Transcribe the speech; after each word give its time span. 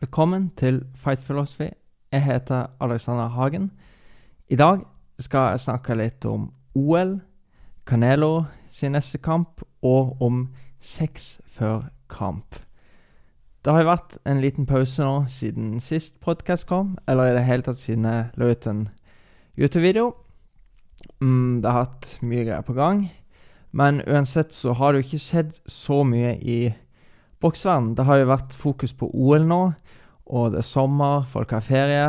Velkommen 0.00 0.50
til 0.56 0.82
Fight 0.94 1.22
Philosophy. 1.24 1.68
Jeg 2.12 2.24
heter 2.24 2.66
Alexander 2.80 3.28
Hagen. 3.28 3.70
I 4.48 4.56
dag 4.56 4.78
skal 5.18 5.38
jeg 5.38 5.60
snakke 5.60 5.94
litt 5.96 6.24
om 6.28 6.50
OL, 6.74 7.14
Canelo 7.88 8.44
sin 8.68 8.92
neste 8.92 9.18
kamp, 9.18 9.62
og 9.80 10.20
om 10.20 10.50
sex 10.78 11.40
før 11.48 11.88
kamp. 12.12 12.60
Det 13.64 13.72
har 13.72 13.86
jo 13.86 13.88
vært 13.88 14.18
en 14.28 14.44
liten 14.44 14.68
pause 14.68 15.00
nå 15.00 15.24
siden 15.32 15.80
sist 15.80 16.20
podkast 16.20 16.68
kom, 16.68 16.98
eller 17.08 17.30
i 17.30 17.36
det 17.38 17.48
hele 17.48 17.64
tatt 17.64 17.80
siden 17.80 18.04
jeg 18.04 18.28
la 18.36 18.52
ut 18.52 18.66
en 18.66 18.88
YouTube-video. 19.56 20.12
Mm, 21.24 21.62
det 21.62 21.72
har 21.72 21.86
hatt 21.86 22.18
mye 22.20 22.44
greier 22.44 22.68
på 22.68 22.76
gang, 22.76 23.06
men 23.72 24.04
uansett 24.04 24.52
så 24.52 24.76
har 24.76 24.92
det 24.92 25.00
jo 25.00 25.08
ikke 25.08 25.24
skjedd 25.24 25.62
så 25.64 26.04
mye 26.04 26.36
i 26.36 26.74
boksverden. 27.40 27.94
Det 27.96 28.04
har 28.04 28.20
jo 28.20 28.30
vært 28.30 28.56
fokus 28.56 28.94
på 28.96 29.08
OL 29.12 29.44
nå, 29.48 29.60
og 30.26 30.52
det 30.52 30.58
er 30.62 30.66
sommer, 30.66 31.24
folk 31.30 31.52
har 31.54 31.64
ferie. 31.64 32.06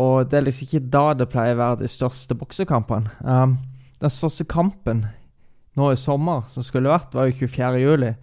Og 0.00 0.30
det 0.30 0.38
er 0.38 0.46
liksom 0.46 0.66
ikke 0.66 0.90
da 0.92 1.04
det 1.14 1.28
pleier 1.30 1.56
å 1.56 1.60
være 1.60 1.82
de 1.82 1.90
største 1.90 2.34
boksekampene. 2.38 3.12
Um, 3.20 3.58
den 4.00 4.12
største 4.12 4.46
kampen 4.48 5.04
nå 5.78 5.90
i 5.92 5.98
sommer, 5.98 6.46
som 6.50 6.64
skulle 6.66 6.90
vært, 6.90 7.14
var 7.14 7.28
jo 7.28 7.36
24. 7.44 7.82
juli. 7.82 8.14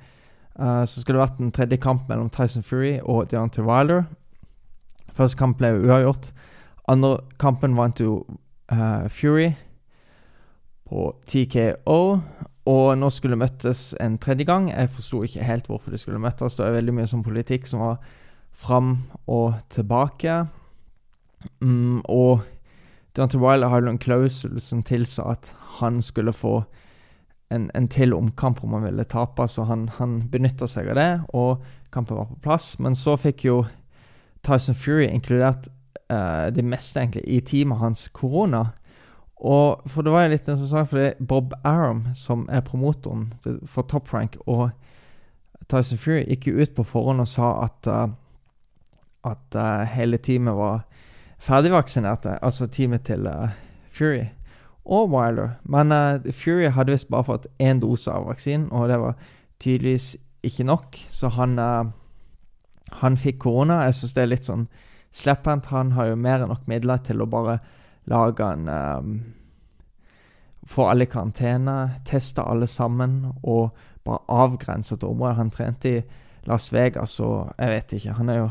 Uh, 0.58 0.84
så 0.90 1.04
skulle 1.04 1.22
vært 1.22 1.40
en 1.40 1.54
tredje 1.54 1.80
kamp 1.80 2.10
mellom 2.10 2.32
Tyson 2.34 2.66
Fury 2.66 2.98
og 3.04 3.30
Deontay 3.32 3.64
Wilder. 3.66 4.04
Første 5.18 5.38
kamp 5.40 5.62
ble 5.62 5.76
jo 5.76 5.86
uavgjort. 5.88 6.32
Andre 6.92 7.18
kampen 7.40 7.78
vant 7.78 8.02
jo 8.02 8.20
uh, 8.74 9.08
Fury 9.14 9.52
på 10.88 11.12
TKO. 11.30 12.02
Og 12.68 12.88
nå 13.00 13.10
skulle 13.16 13.40
møttes 13.40 13.94
en 14.04 14.18
tredje 14.20 14.44
gang. 14.48 14.68
Jeg 14.74 14.92
forsto 14.92 15.22
ikke 15.24 15.46
helt 15.48 15.70
hvorfor 15.70 15.94
de 15.94 16.00
skulle 16.02 16.20
møttes. 16.20 16.58
Det 16.58 16.66
er 16.66 16.76
veldig 16.76 16.98
mye 16.98 17.08
sånn 17.08 17.24
politikk 17.24 17.70
som 17.70 17.86
var 17.86 18.02
fram 18.58 18.96
og 19.30 19.60
tilbake. 19.70 20.48
Mm, 21.62 22.02
og 22.10 22.42
Dante 23.18 23.40
Wilder 23.42 23.70
hadde 23.70 23.94
en 23.94 24.02
klausul 24.02 24.60
som 24.62 24.84
tilsa 24.86 25.32
at 25.34 25.54
han 25.80 26.02
skulle 26.02 26.34
få 26.34 26.64
en, 27.54 27.70
en 27.74 27.88
til 27.88 28.14
omkamp 28.14 28.64
om 28.64 28.76
han 28.76 28.88
ville 28.90 29.06
tape, 29.08 29.48
så 29.48 29.66
han, 29.70 29.88
han 29.98 30.20
benytta 30.32 30.68
seg 30.68 30.90
av 30.92 31.00
det, 31.00 31.12
og 31.34 31.64
kampen 31.94 32.20
var 32.20 32.28
på 32.32 32.42
plass. 32.44 32.76
Men 32.84 32.98
så 32.98 33.16
fikk 33.18 33.46
jo 33.48 33.62
Tyson 34.46 34.76
Fury 34.76 35.08
inkludert 35.08 35.70
uh, 36.12 36.50
det 36.54 36.66
meste 36.66 37.02
egentlig 37.02 37.24
i 37.26 37.40
teamet 37.42 37.82
hans 37.82 38.08
korona. 38.14 38.68
Og 39.38 39.86
for 39.88 40.04
det 40.04 40.14
var 40.14 40.26
jo 40.26 40.34
litt 40.34 40.50
interessant, 40.50 40.90
for 40.90 41.00
det 41.00 41.08
er 41.14 41.26
Bob 41.30 41.56
Aram, 41.64 42.08
som 42.18 42.48
er 42.50 42.66
promotoren 42.66 43.30
for 43.70 43.88
Top 43.88 44.12
Rank, 44.14 44.38
og 44.46 44.72
Tyson 45.72 46.00
Fury 46.02 46.24
gikk 46.28 46.50
jo 46.50 46.62
ut 46.62 46.76
på 46.76 46.86
forhånd 46.88 47.24
og 47.24 47.30
sa 47.32 47.54
at, 47.66 47.90
uh, 47.90 48.08
at 49.34 49.58
uh, 49.58 49.86
hele 49.92 50.18
teamet 50.18 50.58
var 50.58 50.82
ferdigvaksinerte, 51.44 52.40
altså 52.44 52.68
teamet 52.68 53.06
til 53.08 53.28
uh, 53.28 53.54
Fury 53.94 54.26
og 54.86 55.12
Wilder. 55.12 55.58
Men 55.68 55.92
Fury 56.32 56.70
hadde 56.72 56.94
visst 56.96 57.10
bare 57.12 57.28
fått 57.28 57.48
én 57.60 57.82
dose 57.84 58.12
av 58.12 58.30
vaksinen, 58.30 58.70
og 58.72 58.88
det 58.88 59.00
var 59.02 59.18
tydeligvis 59.60 60.14
ikke 60.48 60.64
nok, 60.64 61.00
så 61.12 61.28
han, 61.36 61.58
han 63.02 63.18
fikk 63.20 63.42
korona. 63.44 63.82
Jeg 63.84 63.98
syns 63.98 64.14
det 64.16 64.24
er 64.24 64.32
litt 64.32 64.48
sånn 64.48 64.68
slepphendt. 65.12 65.66
Han 65.66 65.92
har 65.92 66.12
jo 66.12 66.20
mer 66.20 66.44
enn 66.44 66.52
nok 66.54 66.68
midler 66.70 67.02
til 67.04 67.22
å 67.22 67.30
bare 67.30 67.60
lage 68.08 68.54
en 68.54 68.70
um, 68.70 69.18
Få 70.68 70.90
alle 70.92 71.06
i 71.06 71.08
karantene, 71.08 72.02
teste 72.04 72.44
alle 72.44 72.68
sammen 72.68 73.22
og 73.40 73.70
bare 74.04 74.20
avgrense 74.28 74.98
et 74.98 75.04
område. 75.08 75.38
Han 75.38 75.52
trente 75.54 75.94
i 75.94 76.02
Las 76.44 76.74
Vegas, 76.74 77.14
og 77.24 77.54
jeg 77.56 77.72
vet 77.72 77.94
ikke 77.96 78.16
Han 78.18 78.32
er 78.34 78.38
jo 78.42 78.50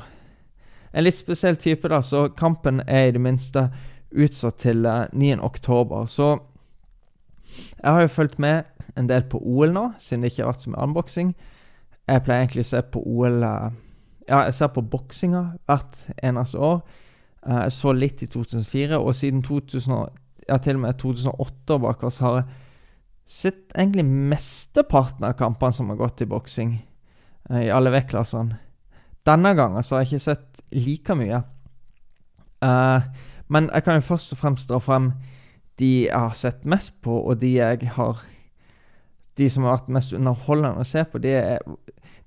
en 0.97 1.05
litt 1.05 1.19
spesiell 1.19 1.59
type, 1.61 1.89
da, 1.93 2.01
så 2.03 2.27
kampen 2.33 2.81
er 2.87 3.11
i 3.11 3.15
det 3.17 3.21
minste 3.21 3.69
utsatt 4.17 4.63
til 4.65 4.87
uh, 4.89 5.05
9. 5.13 5.37
oktober. 5.45 6.07
Så 6.09 6.31
jeg 7.83 7.91
har 7.93 8.01
jo 8.01 8.13
fulgt 8.13 8.39
med 8.43 8.65
en 8.97 9.09
del 9.11 9.27
på 9.29 9.41
OL 9.45 9.75
nå, 9.77 9.91
siden 10.01 10.25
det 10.25 10.33
ikke 10.33 10.47
har 10.47 10.55
vært 10.55 10.65
så 10.65 10.73
mye 10.73 10.87
unboxing. 10.89 11.35
Jeg 12.07 12.23
pleier 12.25 12.45
egentlig 12.47 12.65
å 12.65 12.71
se 12.71 12.85
på 12.95 13.03
OL 13.03 13.43
uh, 13.45 13.75
Ja, 14.27 14.41
jeg 14.49 14.57
ser 14.57 14.73
på 14.75 14.83
boksinga 14.83 15.43
hvert 15.69 16.01
eneste 16.25 16.59
år. 16.59 16.81
Eh, 17.47 17.63
jeg 17.67 17.75
så 17.77 17.93
litt 17.95 18.23
i 18.25 18.29
2004, 18.31 18.99
og 18.99 19.15
siden 19.15 19.43
2000, 19.47 19.93
ja, 20.49 20.59
til 20.59 20.79
og 20.79 20.83
med 20.83 20.99
2008 20.99 21.79
bak 21.83 22.03
oss 22.07 22.19
har 22.25 22.41
jeg 22.41 22.47
sett 23.27 23.75
egentlig 23.75 24.07
mesteparten 24.07 25.27
av 25.27 25.37
kampene 25.39 25.75
som 25.75 25.91
har 25.93 26.01
gått 26.01 26.23
i 26.23 26.31
boksing, 26.31 26.77
eh, 27.51 27.67
i 27.69 27.71
alle 27.71 27.95
vektklassene. 27.95 28.59
Denne 29.27 29.55
gangen 29.59 29.83
så 29.83 29.97
har 29.97 30.05
jeg 30.05 30.15
ikke 30.15 30.25
sett 30.27 30.63
like 30.73 31.17
mye. 31.19 31.43
Uh, 32.65 33.03
men 33.53 33.71
jeg 33.73 33.85
kan 33.85 33.99
jo 33.99 34.09
først 34.09 34.33
og 34.33 34.39
fremst 34.39 34.71
dra 34.71 34.79
frem 34.83 35.13
de 35.79 36.07
jeg 36.07 36.17
har 36.17 36.37
sett 36.39 36.65
mest 36.65 36.95
på, 37.05 37.13
og 37.13 37.41
de 37.41 37.57
jeg 37.59 37.91
har 37.97 38.25
De 39.37 39.51
som 39.53 39.67
har 39.67 39.75
vært 39.75 39.91
mest 39.93 40.15
underholdende 40.17 40.81
å 40.81 40.85
se 40.89 41.03
på, 41.05 41.19
de, 41.21 41.35
er, 41.37 41.59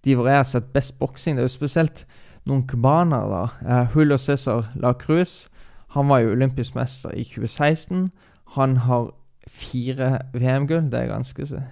de 0.05 0.13
hvor 0.13 0.27
jeg 0.29 0.37
har 0.37 0.45
sett 0.45 0.67
best 0.73 0.99
boksing. 0.99 1.35
Det 1.35 1.41
er 1.41 1.47
jo 1.47 1.55
spesielt 1.55 2.03
noen 2.45 2.67
cubanere. 2.69 3.47
Uh, 3.65 3.87
Julio 3.95 4.17
Cæsar 4.21 4.69
La 4.75 4.93
Cruz 4.93 5.47
han 5.89 6.09
var 6.09 6.19
jo 6.19 6.31
olympisk 6.31 6.75
mester 6.75 7.09
i 7.17 7.23
2016. 7.23 8.11
Han 8.55 8.77
har 8.77 9.09
fire 9.47 10.19
VM-gull. 10.33 10.91
Det 10.91 10.99
er 10.99 11.07
ganske 11.07 11.63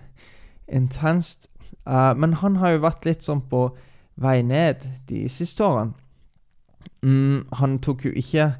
intenst. 0.67 1.49
Uh, 1.85 2.17
men 2.17 2.33
han 2.33 2.55
har 2.55 2.69
jo 2.73 2.85
vært 2.88 3.05
litt 3.05 3.21
sånn 3.23 3.44
på 3.49 3.69
vei 4.17 4.41
ned 4.41 4.85
de 5.09 5.25
siste 5.29 5.63
årene. 5.63 5.94
Mm, 7.05 7.45
han 7.59 7.78
tok 7.83 8.07
jo 8.07 8.11
ikke 8.17 8.51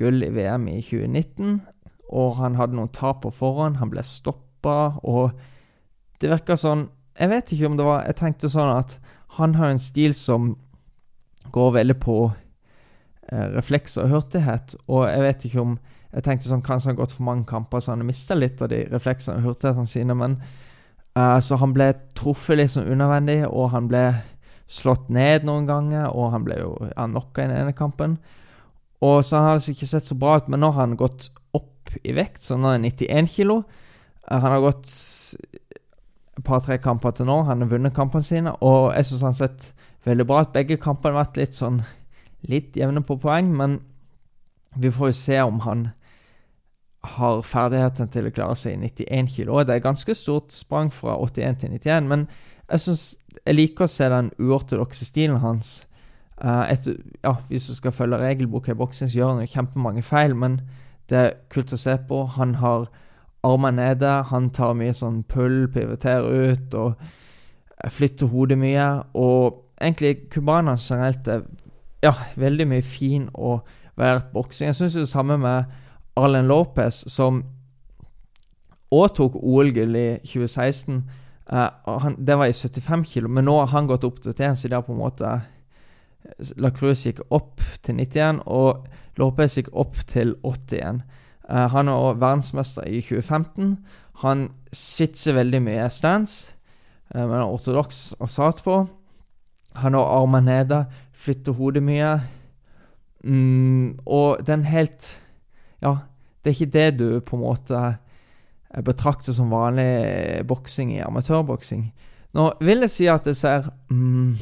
gull 0.00 0.22
i 0.24 0.30
VM 0.32 0.68
i 0.68 0.80
2019, 0.84 1.60
og 2.10 2.36
han 2.40 2.56
hadde 2.58 2.76
noen 2.76 2.92
tap 2.92 3.22
på 3.24 3.32
forhånd. 3.34 3.78
Han 3.80 3.92
ble 3.92 4.04
stoppa, 4.06 4.96
og 5.02 5.32
det 6.20 6.32
virka 6.32 6.56
sånn 6.60 6.88
Jeg 7.16 7.28
vet 7.28 7.52
ikke 7.52 7.66
om 7.66 7.76
det 7.76 7.84
var 7.84 8.02
Jeg 8.04 8.16
tenkte 8.16 8.48
sånn 8.52 8.70
at 8.74 8.98
han 9.36 9.54
har 9.56 9.70
en 9.70 9.80
stil 9.80 10.14
som 10.16 10.54
går 11.52 11.70
veldig 11.78 11.96
på 12.02 12.16
eh, 13.30 13.46
reflekser 13.54 14.04
og 14.04 14.14
hurtighet. 14.14 14.74
Og 14.88 15.06
jeg 15.08 15.22
vet 15.24 15.46
ikke 15.46 15.64
om 15.64 15.78
Jeg 16.10 16.24
tenkte 16.26 16.50
sånn 16.50 16.64
Kanskje 16.66 16.90
han 16.90 16.96
har 16.96 17.04
gått 17.04 17.14
for 17.16 17.26
mange 17.28 17.46
kamper, 17.46 17.80
så 17.80 17.92
han 17.92 18.02
har 18.02 18.10
mista 18.10 18.34
litt 18.34 18.60
av 18.62 18.72
de 18.72 18.82
refleksene 18.90 19.38
og 19.38 19.48
hurtighetene 19.48 19.90
sine. 19.90 20.16
Men 20.18 20.40
uh, 21.16 21.38
Så 21.40 21.60
han 21.62 21.74
ble 21.76 21.92
truffet 22.18 22.58
litt 22.58 22.74
sånn 22.74 22.90
unødvendig, 22.90 23.44
og 23.48 23.70
han 23.76 23.88
ble 23.88 24.04
slått 24.70 25.08
ned 25.12 25.46
noen 25.48 25.66
ganger. 25.68 26.10
Og 26.14 26.32
han 26.34 26.46
ble 26.46 26.60
jo 26.60 26.74
knocka 26.94 27.44
i 27.44 27.50
den 27.50 27.58
ene 27.64 27.76
kampen. 27.76 28.18
Og 29.04 29.22
så 29.24 29.40
har 29.40 29.58
det 29.58 29.72
ikke 29.72 29.88
sett 29.88 30.08
så 30.08 30.16
bra 30.18 30.38
ut, 30.40 30.48
men 30.52 30.60
nå 30.62 30.72
har 30.74 30.84
han 30.84 30.98
gått 31.00 31.30
opp 31.56 31.94
i 32.04 32.12
vekt, 32.14 32.42
så 32.44 32.58
nå 32.60 32.68
er 32.68 32.78
han 32.78 32.86
91 32.86 33.30
kilo. 33.32 33.62
Uh, 34.28 34.36
han 34.36 34.52
har 34.52 34.64
gått 34.66 34.90
et 34.90 36.44
par-tre 36.46 36.76
kamper 36.82 37.16
til 37.16 37.28
nå. 37.30 37.40
Han 37.48 37.64
har 37.64 37.70
vunnet 37.70 37.96
kampene 37.96 38.26
sine, 38.26 38.52
og 38.60 38.92
jeg 38.94 39.08
syns 39.08 39.24
han 39.24 39.32
har 39.34 39.40
sett 39.40 39.86
veldig 40.08 40.26
bra 40.28 40.42
ut. 40.44 40.52
Begge 40.54 40.78
kampene 40.80 41.16
har 41.16 41.24
vært 41.24 41.40
litt 41.40 41.56
sånn 41.56 41.80
litt 42.48 42.76
jevne 42.76 43.02
på 43.04 43.18
poeng, 43.20 43.50
men 43.56 43.80
vi 44.80 44.92
får 44.92 45.10
jo 45.10 45.16
se 45.18 45.40
om 45.42 45.58
han 45.64 45.88
har 47.16 47.40
ferdigheten 47.44 48.10
til 48.12 48.28
å 48.28 48.32
klare 48.34 48.56
seg 48.60 48.76
i 48.76 48.90
91 48.92 49.32
kilo. 49.32 49.60
Det 49.64 49.76
er 49.76 49.84
ganske 49.84 50.14
stort 50.16 50.52
sprang 50.52 50.92
fra 50.92 51.16
81 51.16 51.60
til 51.62 51.76
91, 51.78 52.08
men 52.08 52.26
jeg 52.70 52.84
synes 52.84 53.04
jeg 53.46 53.56
liker 53.56 53.86
å 53.86 53.90
se 53.90 54.08
den 54.12 54.30
uortodokse 54.38 55.06
stilen 55.08 55.40
hans. 55.44 55.80
Uh, 56.40 56.64
etter, 56.72 56.96
ja, 57.24 57.34
Hvis 57.48 57.66
du 57.68 57.74
skal 57.76 57.92
følge 57.92 58.20
regelboka 58.20 58.72
i 58.72 58.78
boksing, 58.78 59.10
så 59.10 59.18
gjør 59.18 59.34
han 59.34 59.44
jo 59.44 59.52
kjempemange 59.54 60.02
feil, 60.02 60.34
men 60.36 60.60
det 61.10 61.18
er 61.18 61.34
kult 61.52 61.72
å 61.72 61.80
se 61.80 61.96
på. 62.08 62.24
Han 62.36 62.54
har 62.60 62.88
armene 63.44 63.82
nede, 63.82 64.12
han 64.30 64.50
tar 64.54 64.76
mye 64.76 64.94
sånn 64.96 65.22
pull, 65.28 65.66
pivoterer 65.72 66.52
ut 66.52 66.76
og 66.76 67.90
flytter 67.92 68.30
hodet 68.32 68.58
mye. 68.60 68.88
Og 69.16 69.64
egentlig 69.80 70.28
cubanerne 70.32 70.80
generelt 70.80 71.28
er 71.28 71.44
ja, 72.04 72.14
veldig 72.36 72.68
mye 72.68 72.84
fin 72.84 73.28
og 73.34 73.66
variert 73.96 74.32
boksing. 74.32 74.70
Jeg 74.70 74.80
syns 74.80 74.96
det 74.96 75.08
samme 75.08 75.38
med 75.40 75.64
Arlen 76.16 76.48
Lopez, 76.48 77.04
som 77.12 77.42
òg 78.90 79.14
tok 79.16 79.36
OL-gull 79.36 79.96
i 79.96 80.08
2016. 80.24 81.02
Eh, 81.52 81.68
han, 81.84 82.16
det 82.18 82.36
var 82.38 82.46
i 82.46 82.52
75 82.52 83.04
kilo, 83.04 83.28
men 83.28 83.44
nå 83.44 83.56
har 83.58 83.72
han 83.74 83.88
gått 83.90 84.04
opp 84.06 84.20
til 84.22 84.32
81, 84.32 84.58
så 84.58 84.68
det 84.68 84.78
har 84.78 84.86
på 84.86 84.94
en 84.94 85.02
måte 85.02 85.32
La 86.60 86.70
Cruz 86.70 87.06
gikk 87.06 87.22
opp 87.32 87.62
til 87.82 87.98
91, 87.98 88.42
og 88.46 88.86
Lopez 89.18 89.56
gikk 89.58 89.70
opp 89.72 89.98
til 90.10 90.36
81. 90.46 91.02
Uh, 91.50 91.66
han 91.72 91.88
er 91.88 91.96
også 91.96 92.20
verdensmester 92.20 92.86
i 92.86 93.00
2015. 93.02 93.72
Han 94.22 94.50
switcher 94.72 95.34
veldig 95.40 95.62
mye 95.64 95.88
stands, 95.90 96.52
uh, 97.14 97.24
men 97.24 97.40
er 97.40 97.48
ortodoks 97.48 98.12
og 98.20 98.30
sat 98.30 98.62
på. 98.66 98.82
Han 99.80 99.96
har 99.96 100.12
armene 100.20 100.46
nede, 100.52 100.84
flytter 101.16 101.56
hodet 101.58 101.82
mye. 101.82 102.12
Mm, 103.24 103.98
og 104.06 104.46
den 104.46 104.64
helt 104.64 105.16
Ja, 105.82 105.96
det 106.40 106.50
er 106.50 106.56
ikke 106.56 106.72
det 106.72 106.98
du 106.98 107.20
på 107.24 107.36
en 107.36 107.42
måte 107.42 107.80
betrakter 108.84 109.34
som 109.34 109.50
vanlig 109.50 110.46
boksing 110.46 110.92
i 110.94 111.02
amatørboksing. 111.02 111.90
Nå 112.36 112.46
vil 112.62 112.84
jeg 112.86 112.94
si 112.94 113.08
at 113.10 113.26
det 113.26 113.34
ser 113.38 113.70
mm, 113.90 114.36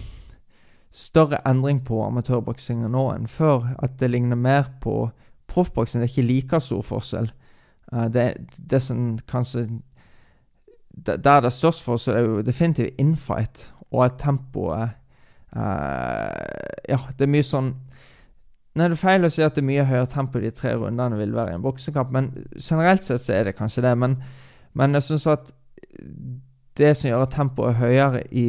større 0.93 1.41
endring 1.49 1.81
på 1.85 2.03
amatørboksingen 2.05 2.93
nå 2.93 3.07
enn 3.15 3.29
før. 3.31 3.73
At 3.83 3.97
det 4.01 4.11
ligner 4.13 4.37
mer 4.37 4.69
på 4.83 5.09
proffboksing. 5.49 6.03
Det 6.03 6.11
er 6.11 6.15
ikke 6.15 6.29
like 6.29 6.61
stor 6.61 6.85
forskjell. 6.85 7.31
Uh, 7.93 8.07
det, 8.13 8.35
det 8.71 8.83
som 8.85 9.19
kanskje 9.29 9.69
Der 11.07 11.17
det 11.17 11.27
er 11.27 11.49
størst 11.49 11.85
forskjell, 11.85 12.17
er 12.17 12.21
jo 12.21 12.43
definitivt 12.43 12.99
infight, 12.99 13.73
og 13.91 14.05
at 14.05 14.19
tempoet 14.19 14.91
uh, 15.57 15.61
Ja, 16.89 16.99
det 17.17 17.23
er 17.25 17.31
mye 17.31 17.47
sånn 17.47 17.77
Det 18.79 18.87
er 18.87 19.01
feil 19.01 19.27
å 19.27 19.31
si 19.33 19.43
at 19.45 19.57
det 19.57 19.63
er 19.63 19.69
mye 19.69 19.87
høyere 19.89 20.11
tempo 20.13 20.41
de 20.43 20.51
tre 20.55 20.75
rundene 20.77 21.19
vil 21.19 21.35
være 21.35 21.55
i 21.55 21.59
en 21.59 21.65
boksekamp, 21.65 22.13
men 22.15 22.31
generelt 22.57 23.07
sett 23.07 23.25
så 23.25 23.35
er 23.37 23.49
det 23.49 23.57
kanskje 23.59 23.85
det. 23.87 23.95
Men, 23.99 24.19
men 24.79 24.99
jeg 24.99 25.09
syns 25.09 25.27
at 25.31 25.53
det 26.79 26.95
som 26.97 27.11
gjør 27.11 27.25
at 27.27 27.35
tempoet 27.35 27.75
er 27.75 27.81
høyere 27.83 28.23
i 28.31 28.47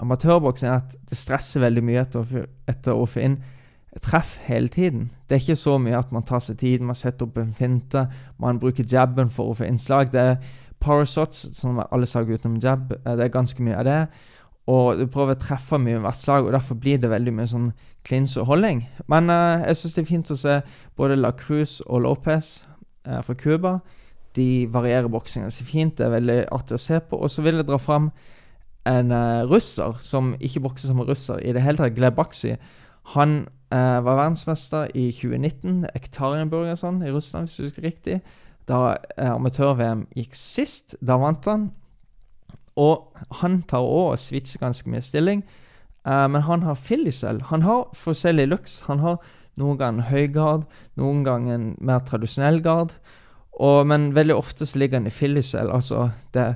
amatørboksing, 0.00 0.70
er 0.70 0.80
at 0.80 0.96
det 1.08 1.18
stresser 1.18 1.62
veldig 1.62 1.84
mye 1.84 2.04
etter, 2.04 2.46
etter 2.70 2.96
å 2.96 3.06
få 3.08 3.22
inn 3.22 3.40
treff 4.02 4.36
hele 4.46 4.70
tiden. 4.70 5.10
Det 5.28 5.36
er 5.36 5.42
ikke 5.44 5.58
så 5.58 5.76
mye 5.82 5.98
at 5.98 6.12
man 6.14 6.26
tar 6.26 6.42
seg 6.44 6.60
tid, 6.62 6.82
man 6.86 6.98
setter 6.98 7.26
opp 7.26 7.38
en 7.40 7.54
finte, 7.54 8.06
man 8.38 8.60
bruker 8.62 8.86
jabben 8.86 9.30
for 9.30 9.50
å 9.50 9.56
få 9.58 9.66
innslag. 9.66 10.12
Det 10.12 10.20
er 10.20 10.36
power 10.80 11.04
shots, 11.04 11.48
som 11.58 11.80
alle 11.90 12.06
sa 12.06 12.22
utenom 12.22 12.60
jab. 12.62 12.92
Eh, 12.92 13.16
det 13.16 13.26
er 13.26 13.34
ganske 13.34 13.62
mye 13.62 13.78
av 13.78 13.88
det. 13.88 14.00
Og 14.70 15.00
du 15.00 15.06
prøver 15.10 15.34
å 15.34 15.40
treffe 15.40 15.78
mye 15.80 15.98
med 15.98 16.04
hvert 16.06 16.22
slag, 16.22 16.46
og 16.46 16.54
derfor 16.54 16.78
blir 16.78 17.00
det 17.00 17.10
veldig 17.10 17.32
mye 17.34 17.50
sånn 17.50 17.70
klins 18.06 18.36
og 18.38 18.46
holding. 18.50 18.84
Men 19.10 19.30
uh, 19.32 19.64
jeg 19.66 19.78
syns 19.80 19.96
det 19.96 20.02
er 20.02 20.10
fint 20.10 20.32
å 20.32 20.38
se 20.38 20.58
både 20.98 21.18
La 21.18 21.32
Cruz 21.36 21.80
og 21.86 22.04
Lopez 22.04 22.52
uh, 23.08 23.20
fra 23.26 23.36
Cuba. 23.38 23.78
De 24.38 24.68
varierer 24.70 25.10
boksingen 25.10 25.50
så 25.50 25.66
fint. 25.66 25.96
Det 25.98 26.06
er 26.06 26.14
veldig 26.14 26.38
artig 26.54 26.76
å 26.78 26.82
se 26.82 27.00
på. 27.02 27.18
Og 27.18 27.32
så 27.32 27.42
vil 27.46 27.58
jeg 27.58 27.68
dra 27.70 27.80
fram 27.82 28.10
en 28.88 29.14
uh, 29.14 29.48
russer 29.50 29.98
som 30.06 30.34
ikke 30.38 30.62
bokser 30.68 30.92
som 30.92 31.02
en 31.02 31.08
russer 31.08 31.42
i 31.42 31.56
det 31.56 31.64
hele 31.64 31.80
tatt, 31.80 31.96
Gleb 31.96 32.18
Baksi. 32.20 32.58
Han 33.16 33.42
var 33.70 34.02
verdensmester 34.02 34.88
i 34.98 35.12
2019, 35.14 35.84
Ektarienburg 35.94 36.72
og 36.72 36.78
sånn, 36.80 36.96
i 37.06 37.12
Russland, 37.14 37.46
hvis 37.46 37.54
du 37.54 37.68
husker 37.68 37.84
riktig. 37.86 38.16
Da 38.66 38.96
amatør-VM 39.14 40.08
gikk 40.18 40.34
sist, 40.34 40.96
da 40.98 41.14
vant 41.22 41.46
han. 41.46 41.68
Og 42.80 43.24
han 43.42 43.60
tar 43.68 43.84
òg 43.84 44.16
switcher 44.22 44.62
ganske 44.62 44.88
mye 44.90 45.04
stilling. 45.04 45.44
Uh, 46.06 46.26
men 46.32 46.46
han 46.46 46.64
har 46.64 46.78
fillicell. 46.80 47.42
Han 47.50 47.66
har 47.66 47.90
forskjellig 47.96 48.48
looks. 48.48 48.80
Han 48.88 49.02
har 49.04 49.20
noen 49.60 49.78
ganger 49.80 50.08
høy 50.08 50.26
gard, 50.32 50.66
noen 50.96 51.24
ganger 51.26 51.56
en 51.56 51.70
mer 51.84 52.04
tradisjonell 52.08 52.62
gard. 52.64 52.94
Og, 53.60 53.82
men 53.90 54.12
veldig 54.16 54.36
ofte 54.38 54.66
så 54.66 54.80
ligger 54.80 55.00
han 55.00 55.10
i 55.10 55.14
fillicell. 55.14 55.68
Altså 55.72 56.08
det 56.34 56.46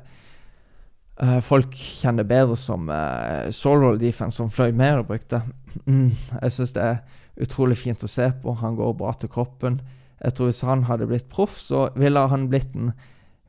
uh, 1.21 1.41
Folk 1.45 1.77
kjenner 1.77 2.27
bedre 2.29 2.57
som 2.61 2.89
uh, 2.89 3.51
soul 3.53 3.85
roll 3.85 4.01
defense, 4.01 4.39
som 4.39 4.53
Floyd 4.53 4.79
Mayer 4.79 5.05
brukte. 5.05 5.43
Mm, 5.85 6.15
jeg 6.41 6.57
syns 6.57 6.73
det 6.77 6.87
er 6.87 7.03
utrolig 7.45 7.77
fint 7.83 8.07
å 8.07 8.11
se 8.11 8.31
på. 8.41 8.57
Han 8.63 8.79
går 8.79 8.97
bra 8.97 9.13
til 9.19 9.33
kroppen. 9.33 9.83
Jeg 10.25 10.35
tror 10.35 10.49
Hvis 10.49 10.65
han 10.65 10.87
hadde 10.89 11.11
blitt 11.11 11.29
proff, 11.29 11.59
så 11.61 11.89
ville 11.99 12.29
han 12.31 12.49
blitt 12.49 12.73
en 12.79 12.95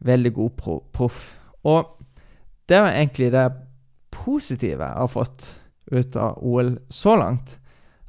veldig 0.03 0.33
god 0.35 0.81
proff. 0.91 1.21
Og 1.63 1.94
det 2.69 2.81
var 2.81 2.93
egentlig 2.93 3.31
det 3.33 3.45
positive 4.15 4.83
jeg 4.83 5.01
har 5.01 5.11
fått 5.11 5.47
ut 5.91 6.15
av 6.17 6.39
OL 6.41 6.77
så 6.89 7.15
langt. 7.19 7.57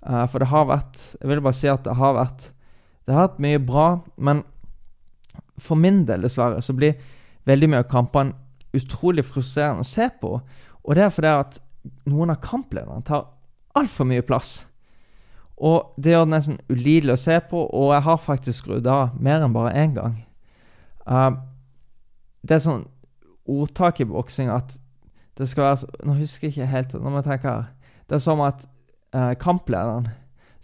Uh, 0.06 0.24
for 0.30 0.38
det 0.38 0.52
har 0.52 0.68
vært 0.68 1.00
Jeg 1.18 1.28
vil 1.28 1.40
bare 1.42 1.58
si 1.58 1.66
at 1.66 1.82
det 1.82 1.96
har 1.98 2.12
vært 2.14 2.44
Det 3.06 3.14
har 3.14 3.26
vært 3.26 3.40
mye 3.42 3.58
bra, 3.58 3.86
men 4.16 4.44
for 5.58 5.78
min 5.78 6.04
del, 6.06 6.22
dessverre, 6.26 6.60
så 6.62 6.74
blir 6.76 6.98
veldig 7.48 7.68
mye 7.70 7.82
av 7.84 7.90
kampene 7.90 8.34
utrolig 8.76 9.24
frustrerende 9.24 9.86
å 9.86 9.88
se 9.88 10.08
på. 10.20 10.34
Og 10.84 10.96
det 10.98 11.06
er 11.06 11.12
fordi 11.14 11.30
at 11.32 11.58
noen 12.10 12.34
av 12.34 12.42
kamplederne 12.44 13.04
tar 13.06 13.28
altfor 13.78 14.08
mye 14.10 14.24
plass. 14.26 14.66
Og 15.56 15.94
det 15.96 16.12
gjør 16.12 16.26
det 16.26 16.34
nesten 16.34 16.58
ulidelig 16.68 17.14
å 17.14 17.22
se 17.22 17.38
på, 17.48 17.62
og 17.62 17.94
jeg 17.94 18.04
har 18.08 18.20
faktisk 18.20 18.64
skrudd 18.64 18.90
av 18.90 19.16
mer 19.16 19.46
enn 19.46 19.54
bare 19.56 19.72
én 19.78 19.94
gang. 19.96 20.18
Uh, 21.08 21.38
det 22.44 22.58
er 22.58 22.66
sånn 22.66 22.84
ordtak 23.48 24.00
i 24.00 24.08
boksing 24.08 24.50
at 24.52 24.78
det 25.36 25.48
skal 25.48 25.66
være 25.66 26.06
Nå 26.08 26.14
husker 26.16 26.48
jeg 26.48 26.54
ikke 26.54 26.70
helt 26.70 26.94
Nå 26.94 27.10
må 27.10 27.20
jeg 27.20 27.26
tenke 27.26 27.50
her. 27.50 27.64
Det 28.08 28.16
er 28.16 28.22
som 28.24 28.40
at 28.40 28.64
eh, 29.14 29.34
kamplederen 29.40 30.08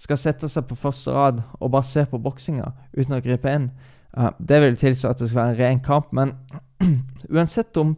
skal 0.00 0.18
sette 0.18 0.48
seg 0.50 0.66
på 0.66 0.78
første 0.78 1.12
rad 1.14 1.42
og 1.60 1.70
bare 1.70 1.86
se 1.86 2.04
på 2.08 2.18
boksinga 2.18 2.72
uten 2.96 3.14
å 3.14 3.20
gripe 3.22 3.50
inn. 3.52 3.68
Uh, 4.16 4.32
det 4.38 4.58
vil 4.60 4.76
tilsi 4.76 5.06
at 5.08 5.20
det 5.20 5.28
skal 5.30 5.40
være 5.40 5.52
en 5.52 5.60
ren 5.60 5.82
kamp, 5.84 6.10
men 6.12 6.34
uansett 7.36 7.76
om, 7.80 7.94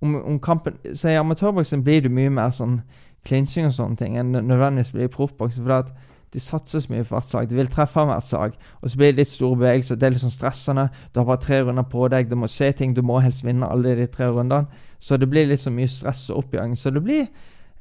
om, 0.00 0.14
om 0.22 0.38
kampen 0.40 0.78
Så 0.94 1.10
I 1.10 1.18
amatørboksing 1.20 1.82
blir 1.84 2.04
det 2.06 2.12
mye 2.12 2.30
mer 2.32 2.54
sånn 2.54 2.78
klinsing 3.26 3.66
og 3.66 3.74
sånne 3.74 3.98
ting 3.98 4.16
enn 4.16 4.32
nødvendigvis 4.36 4.92
blir 4.94 5.10
i 5.10 5.12
proffboksing. 5.12 5.66
For 5.66 5.80
at 5.80 5.90
de 6.34 6.40
satser 6.42 6.82
så 6.82 6.90
mye 6.92 7.04
for 7.04 7.16
hvert 7.16 7.28
sag, 7.30 7.50
De 7.50 7.56
vil 7.56 7.68
treffe 7.70 8.02
hvert 8.04 8.24
sag, 8.26 8.56
Og 8.82 8.90
så 8.90 8.96
blir 8.98 9.12
det 9.12 9.16
litt 9.22 9.30
store 9.30 9.56
bevegelser. 9.56 9.96
Det 9.96 10.06
er 10.06 10.10
litt 10.10 10.20
sånn 10.20 10.34
stressende. 10.34 10.88
Du 11.14 11.20
har 11.20 11.26
bare 11.26 11.40
tre 11.40 11.60
runder 11.62 11.86
på 11.86 12.08
deg. 12.08 12.28
Du 12.28 12.36
må 12.36 12.48
se 12.50 12.72
ting. 12.72 12.94
Du 12.94 13.02
må 13.02 13.20
helst 13.22 13.44
vinne 13.44 13.68
alle 13.70 13.94
de 13.96 14.06
tre 14.06 14.28
rundene. 14.28 14.66
Så 14.98 15.16
det 15.16 15.30
blir 15.30 15.46
litt 15.46 15.60
så 15.62 15.70
mye 15.70 15.88
stress 15.88 16.30
og 16.30 16.44
oppjaging. 16.44 16.76
Så 16.76 16.90
det 16.90 17.02
blir 17.04 17.28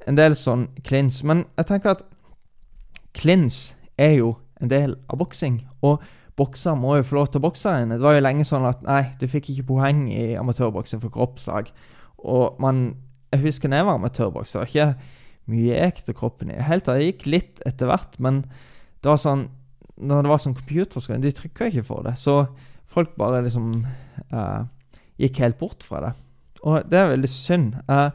en 0.07 0.15
del 0.15 0.35
sånn 0.35 0.67
klins. 0.83 1.23
Men 1.23 1.45
jeg 1.57 1.65
tenker 1.65 1.95
at 1.95 2.05
klins 3.13 3.75
er 3.97 4.19
jo 4.19 4.35
en 4.61 4.69
del 4.71 4.95
av 5.09 5.19
boksing. 5.19 5.59
Og 5.81 6.03
bokser 6.37 6.75
må 6.75 6.97
jo 6.99 7.07
få 7.07 7.19
lov 7.19 7.31
til 7.31 7.41
å 7.41 7.47
bokse 7.47 7.71
igjen. 7.71 7.95
Det 7.95 8.03
var 8.03 8.17
jo 8.17 8.23
lenge 8.23 8.45
sånn 8.47 8.67
at 8.67 8.83
nei, 8.85 9.01
du 9.19 9.27
fikk 9.31 9.51
ikke 9.53 9.69
poeng 9.73 10.05
i 10.11 10.35
amatørboksing 10.39 11.01
for 11.03 11.13
kroppslag. 11.13 11.71
Og 12.19 12.59
man 12.59 12.95
Jeg 13.33 13.41
husker 13.41 13.67
da 13.67 13.81
jeg 13.81 13.85
var 13.85 13.97
amatørbokser. 13.97 14.63
ikke 14.63 14.95
mye 15.51 15.89
til 15.99 16.17
kroppen 16.17 16.51
i. 16.51 16.61
Helt 16.61 16.87
til 16.87 16.97
det 16.97 17.09
gikk 17.09 17.25
litt 17.29 17.61
etter 17.67 17.89
hvert, 17.89 18.17
men 18.19 18.43
det 19.01 19.11
var 19.11 19.21
sånn 19.21 19.49
Når 19.95 20.25
det 20.25 20.29
var 20.31 20.39
sånn 20.43 20.57
computerskrin, 20.57 21.21
de 21.23 21.29
trykka 21.31 21.69
ikke 21.69 21.85
for 21.87 22.03
det. 22.03 22.17
Så 22.19 22.49
folk 22.91 23.13
bare 23.15 23.45
liksom 23.45 23.85
uh, 24.33 24.65
gikk 25.15 25.39
helt 25.39 25.55
bort 25.55 25.85
fra 25.87 26.01
det. 26.03 26.09
Og 26.67 26.89
det 26.91 26.99
er 26.99 27.13
veldig 27.13 27.29
synd. 27.31 27.77
Uh, 27.87 28.11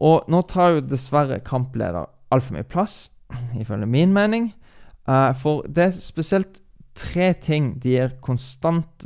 og 0.00 0.30
nå 0.32 0.40
tar 0.48 0.78
jo 0.78 0.86
dessverre 0.88 1.42
kampleder 1.44 2.08
altfor 2.32 2.56
mye 2.56 2.64
plass, 2.64 3.10
ifølge 3.60 3.90
min 3.92 4.16
mening. 4.16 4.54
Uh, 5.04 5.36
for 5.36 5.68
det 5.68 5.84
er 5.84 6.00
spesielt 6.00 6.62
tre 6.96 7.34
ting 7.36 7.74
de 7.82 7.92
gir 7.98 8.16
konstant 8.24 9.04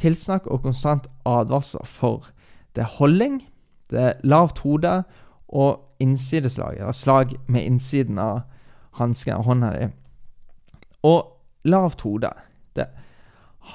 tilsnakk 0.00 0.48
og 0.48 0.64
konstant 0.64 1.08
advarsler 1.28 1.84
for. 1.84 2.32
Det 2.72 2.86
er 2.86 2.96
holding, 2.96 3.42
det 3.92 4.00
er 4.00 4.20
lavt 4.24 4.64
hode, 4.64 5.02
og 5.52 5.91
innsideslag, 6.02 6.80
eller 6.80 6.96
slag 6.96 7.36
med 7.46 7.66
innsiden 7.66 8.18
av 8.18 8.42
hansken 8.98 9.38
av 9.38 9.46
hånda 9.46 9.70
di. 9.76 9.86
Og 11.06 11.68
lavt 11.68 12.04
hode. 12.06 12.32
Det 12.76 12.88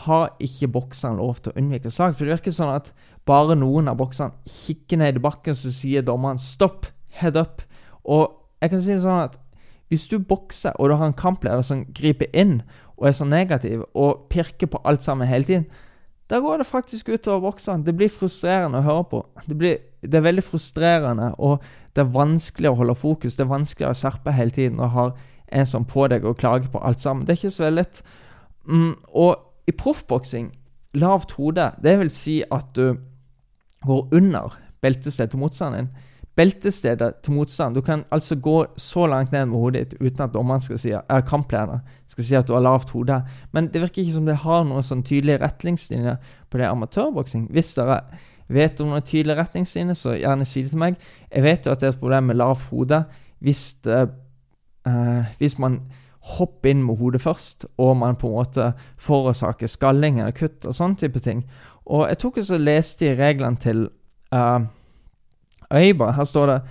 har 0.04 0.34
ikke 0.44 0.72
bokseren 0.75 1.20
lov 1.22 1.40
til 1.40 1.54
å 1.54 1.62
unnvike 1.62 1.92
slag. 1.94 2.16
For 2.16 2.28
det 2.28 2.38
virker 2.38 2.56
sånn 2.56 2.75
at 2.75 2.92
bare 3.28 3.56
noen 3.56 3.90
av 3.92 4.00
bokserne 4.00 4.36
kikker 4.48 5.02
ned 5.02 5.20
i 5.20 5.24
bakken, 5.24 5.56
så 5.56 5.72
sier 5.72 6.06
dommeren 6.06 6.40
'stopp, 6.40 6.88
head 7.20 7.40
up'. 7.40 7.66
Og 8.04 8.32
jeg 8.62 8.70
kan 8.70 8.82
si 8.82 8.94
det 8.94 9.02
sånn 9.02 9.24
at 9.24 9.40
hvis 9.88 10.08
du 10.08 10.20
bokser, 10.20 10.75
og 10.75 10.90
du 10.90 10.96
har 10.96 11.08
en 11.08 11.13
kampleder 11.13 11.62
som 11.63 11.86
griper 11.96 12.28
inn 12.34 12.62
og 12.98 13.08
er 13.08 13.12
så 13.16 13.25
negativ 13.25 13.86
og 13.94 14.28
pirker 14.30 14.68
på 14.68 14.82
alt 14.84 15.04
sammen 15.04 15.28
hele 15.28 15.44
tiden, 15.44 15.68
da 16.30 16.40
går 16.44 16.58
det 16.58 16.68
faktisk 16.68 17.10
utover 17.10 17.40
bokseren. 17.40 17.86
Det 17.86 17.96
blir 17.96 18.12
frustrerende 18.12 18.82
å 18.82 18.88
høre 18.88 19.04
på. 19.04 19.22
Det, 19.48 19.56
blir, 19.58 19.78
det, 20.01 20.16
er 20.16 20.25
veldig 20.27 20.44
frustrerende, 20.46 21.32
og 21.38 21.63
det 21.96 22.04
er 22.04 22.13
vanskelig 22.13 22.72
å 22.72 22.77
holde 22.82 22.96
fokus. 22.96 23.36
Det 23.36 23.46
er 23.46 23.51
vanskelig 23.51 23.89
å 23.89 23.98
skjerpe 23.98 24.36
hele 24.36 24.54
tiden 24.54 24.80
og 24.80 24.94
ha 24.96 25.10
en 25.48 25.70
som 25.70 25.86
på 25.88 26.08
deg 26.12 26.25
og 26.27 26.38
klage 26.42 26.72
på 26.72 26.82
alt 26.84 27.01
sammen. 27.01 27.25
Det 27.25 27.34
er 27.34 27.42
ikke 27.42 27.56
så 27.56 27.68
veldig 27.68 27.82
lett. 27.82 28.01
Mm, 28.68 28.94
og 29.16 29.68
i 29.68 29.75
proffboksing, 29.75 30.51
lavt 30.98 31.38
hode, 31.38 31.72
det 31.84 31.98
vil 32.01 32.12
si 32.13 32.42
at 32.51 32.70
du 32.75 32.98
går 33.88 34.08
under 34.18 34.58
beltestedet 34.84 35.32
til 35.34 35.42
motstanderen 35.42 35.88
din. 35.88 36.06
Beltestedet 36.38 37.16
til 37.25 37.34
motstand 37.34 37.75
Du 37.75 37.82
kan 37.82 38.04
altså 38.12 38.36
gå 38.36 38.66
så 38.77 39.08
langt 39.08 39.32
ned 39.32 39.46
med 39.46 39.58
hodet 39.58 39.80
ditt 39.80 40.01
uten 40.01 40.22
at 40.22 40.34
dommeren 40.34 40.62
skal 40.62 40.80
si, 40.80 40.92
er 40.94 41.22
kampleder 41.25 41.80
skal 42.08 42.24
si 42.24 42.36
at 42.38 42.48
du 42.48 42.54
har 42.54 42.62
lavt 42.62 42.89
hode. 42.94 43.22
Men 43.51 43.72
det 43.74 43.82
virker 43.82 44.04
ikke 44.04 44.13
som 44.13 44.25
det 44.25 44.36
har 44.44 44.63
noen 44.63 44.86
sånn 44.86 45.01
tydelige 45.04 45.42
retningslinjer 45.42 46.20
på 46.50 46.62
det 46.62 46.70
amatørboksing. 46.70 47.48
Hvis 47.50 47.74
dere 47.77 48.04
vet 48.48 48.82
om 48.82 48.92
noen 48.92 49.06
tydelige 49.06 49.38
retningslinjer, 49.42 49.98
så 49.98 50.16
gjerne 50.18 50.46
si 50.48 50.63
det 50.63 50.74
til 50.74 50.82
meg. 50.82 50.98
Jeg 51.32 51.44
vet 51.44 51.66
jo 51.66 51.74
at 51.74 51.82
det 51.82 51.89
er 51.89 51.96
et 51.96 52.01
problem 52.01 52.30
med 52.32 52.39
lavt 52.39 52.68
hode 52.72 53.04
hvis, 53.44 53.74
det, 53.86 54.08
uh, 54.88 55.25
hvis 55.38 55.58
man 55.60 55.82
hopper 56.38 56.72
inn 56.72 56.84
med 56.84 56.98
hodet 57.00 57.22
først, 57.22 57.68
og 57.77 57.98
man 57.98 58.18
på 58.20 58.27
en 58.27 58.39
måte 58.39 58.72
forårsaker 59.00 59.70
skalling 59.72 60.20
eller 60.20 60.36
kutt 60.36 60.66
og 60.66 60.75
sånne 60.75 61.00
type 61.00 61.22
ting. 61.24 61.46
Og 61.86 62.08
jeg 62.10 62.20
tok 62.24 62.42
og 62.44 62.63
leste 62.63 63.08
i 63.08 63.16
reglene 63.16 63.62
til 63.62 63.86
uh, 64.36 64.60
Øyba. 65.74 66.12
Her 66.12 66.24
står 66.24 66.46
det 66.51 66.62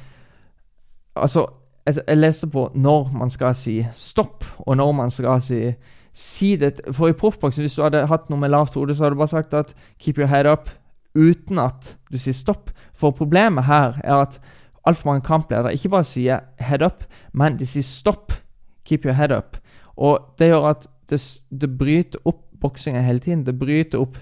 Altså, 1.17 1.47
jeg, 1.87 1.97
jeg 2.09 2.19
leste 2.19 2.47
på 2.47 2.71
når 2.75 3.13
man 3.13 3.31
skal 3.31 3.55
si 3.57 3.87
stopp, 3.97 4.45
og 4.59 4.77
når 4.77 4.93
man 4.93 5.11
skal 5.11 5.41
si 5.41 5.61
si 6.17 6.57
det 6.57 6.81
For 6.93 7.09
i 7.09 7.13
proffboksen, 7.13 7.63
hvis 7.63 7.75
du 7.75 7.83
hadde 7.83 8.07
hatt 8.09 8.31
noe 8.31 8.41
med 8.41 8.49
lavt 8.49 8.75
hode, 8.75 8.95
så 8.95 9.05
hadde 9.05 9.15
du 9.15 9.21
bare 9.21 9.29
sagt 9.29 9.55
at 9.55 9.75
'keep 10.01 10.19
your 10.19 10.27
head 10.27 10.47
up' 10.47 10.71
uten 11.17 11.59
at 11.59 11.95
du 12.13 12.19
sier 12.21 12.37
stopp. 12.37 12.71
For 12.95 13.17
problemet 13.17 13.67
her 13.67 14.01
er 14.05 14.23
at 14.23 14.41
altfor 14.87 15.11
mange 15.11 15.27
kampledere 15.27 15.75
ikke 15.75 15.89
bare 15.89 16.05
sier 16.05 16.41
'head 16.61 16.83
up', 16.83 17.05
men 17.33 17.59
de 17.59 17.67
sier 17.67 17.83
'stopp'. 17.83 18.43
Keep 18.85 19.05
your 19.05 19.15
head 19.15 19.33
up. 19.33 19.57
Og 19.97 20.19
det 20.39 20.49
gjør 20.49 20.71
at 20.71 20.87
det, 21.11 21.41
det 21.61 21.79
bryter 21.79 22.19
opp 22.25 22.43
boksinga 22.61 23.01
hele 23.01 23.19
tiden. 23.19 23.47
Det 23.47 23.59
bryter 23.59 23.99
opp 23.99 24.19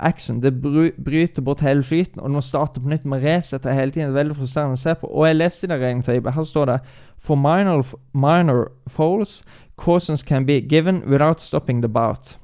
action. 0.00 0.40
Det 0.42 0.62
bryter 1.04 1.42
bort 1.42 1.60
hele 1.60 1.82
flyten, 1.82 2.20
og 2.20 2.28
du 2.28 2.34
må 2.34 2.40
starte 2.40 2.80
på 2.80 2.88
nytt 2.88 3.04
med 3.04 3.22
resette 3.24 3.72
hele 3.72 3.90
tiden. 3.90 4.08
Det 4.08 4.16
er 4.16 4.22
veldig 4.22 4.36
frustrerende 4.36 4.78
å 4.78 4.80
se 4.80 4.94
på. 4.94 5.06
Og 5.06 5.26
jeg 5.26 5.36
leste 5.36 5.66
i 5.66 5.70
det 5.70 5.80
reglene 5.80 6.32
Her 6.32 6.44
står 6.44 6.66
det 6.66 6.78
For 7.18 7.36
minor, 7.36 7.84
minor 8.14 8.70
fouls, 8.88 9.42
cautions 9.76 10.22
can 10.22 10.46
be 10.46 10.60
given 10.60 11.02
without 11.06 11.40
stopping 11.40 11.82
the 11.82 11.88
bout. 11.88 12.38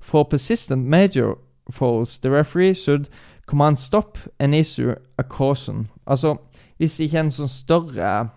For 0.00 0.24
persistent 0.24 0.86
major 0.86 1.34
fouls, 1.70 2.18
the 2.18 2.30
referee 2.30 2.74
should 2.74 3.08
command 3.46 3.78
stop 3.78 4.18
and 4.38 4.54
issue 4.54 4.94
a 5.18 5.22
caution. 5.22 5.88
Altså, 6.06 6.36
hvis 6.78 7.00
ikke 7.00 7.24
en 7.24 7.34
sånn 7.34 7.50
større 7.50 8.30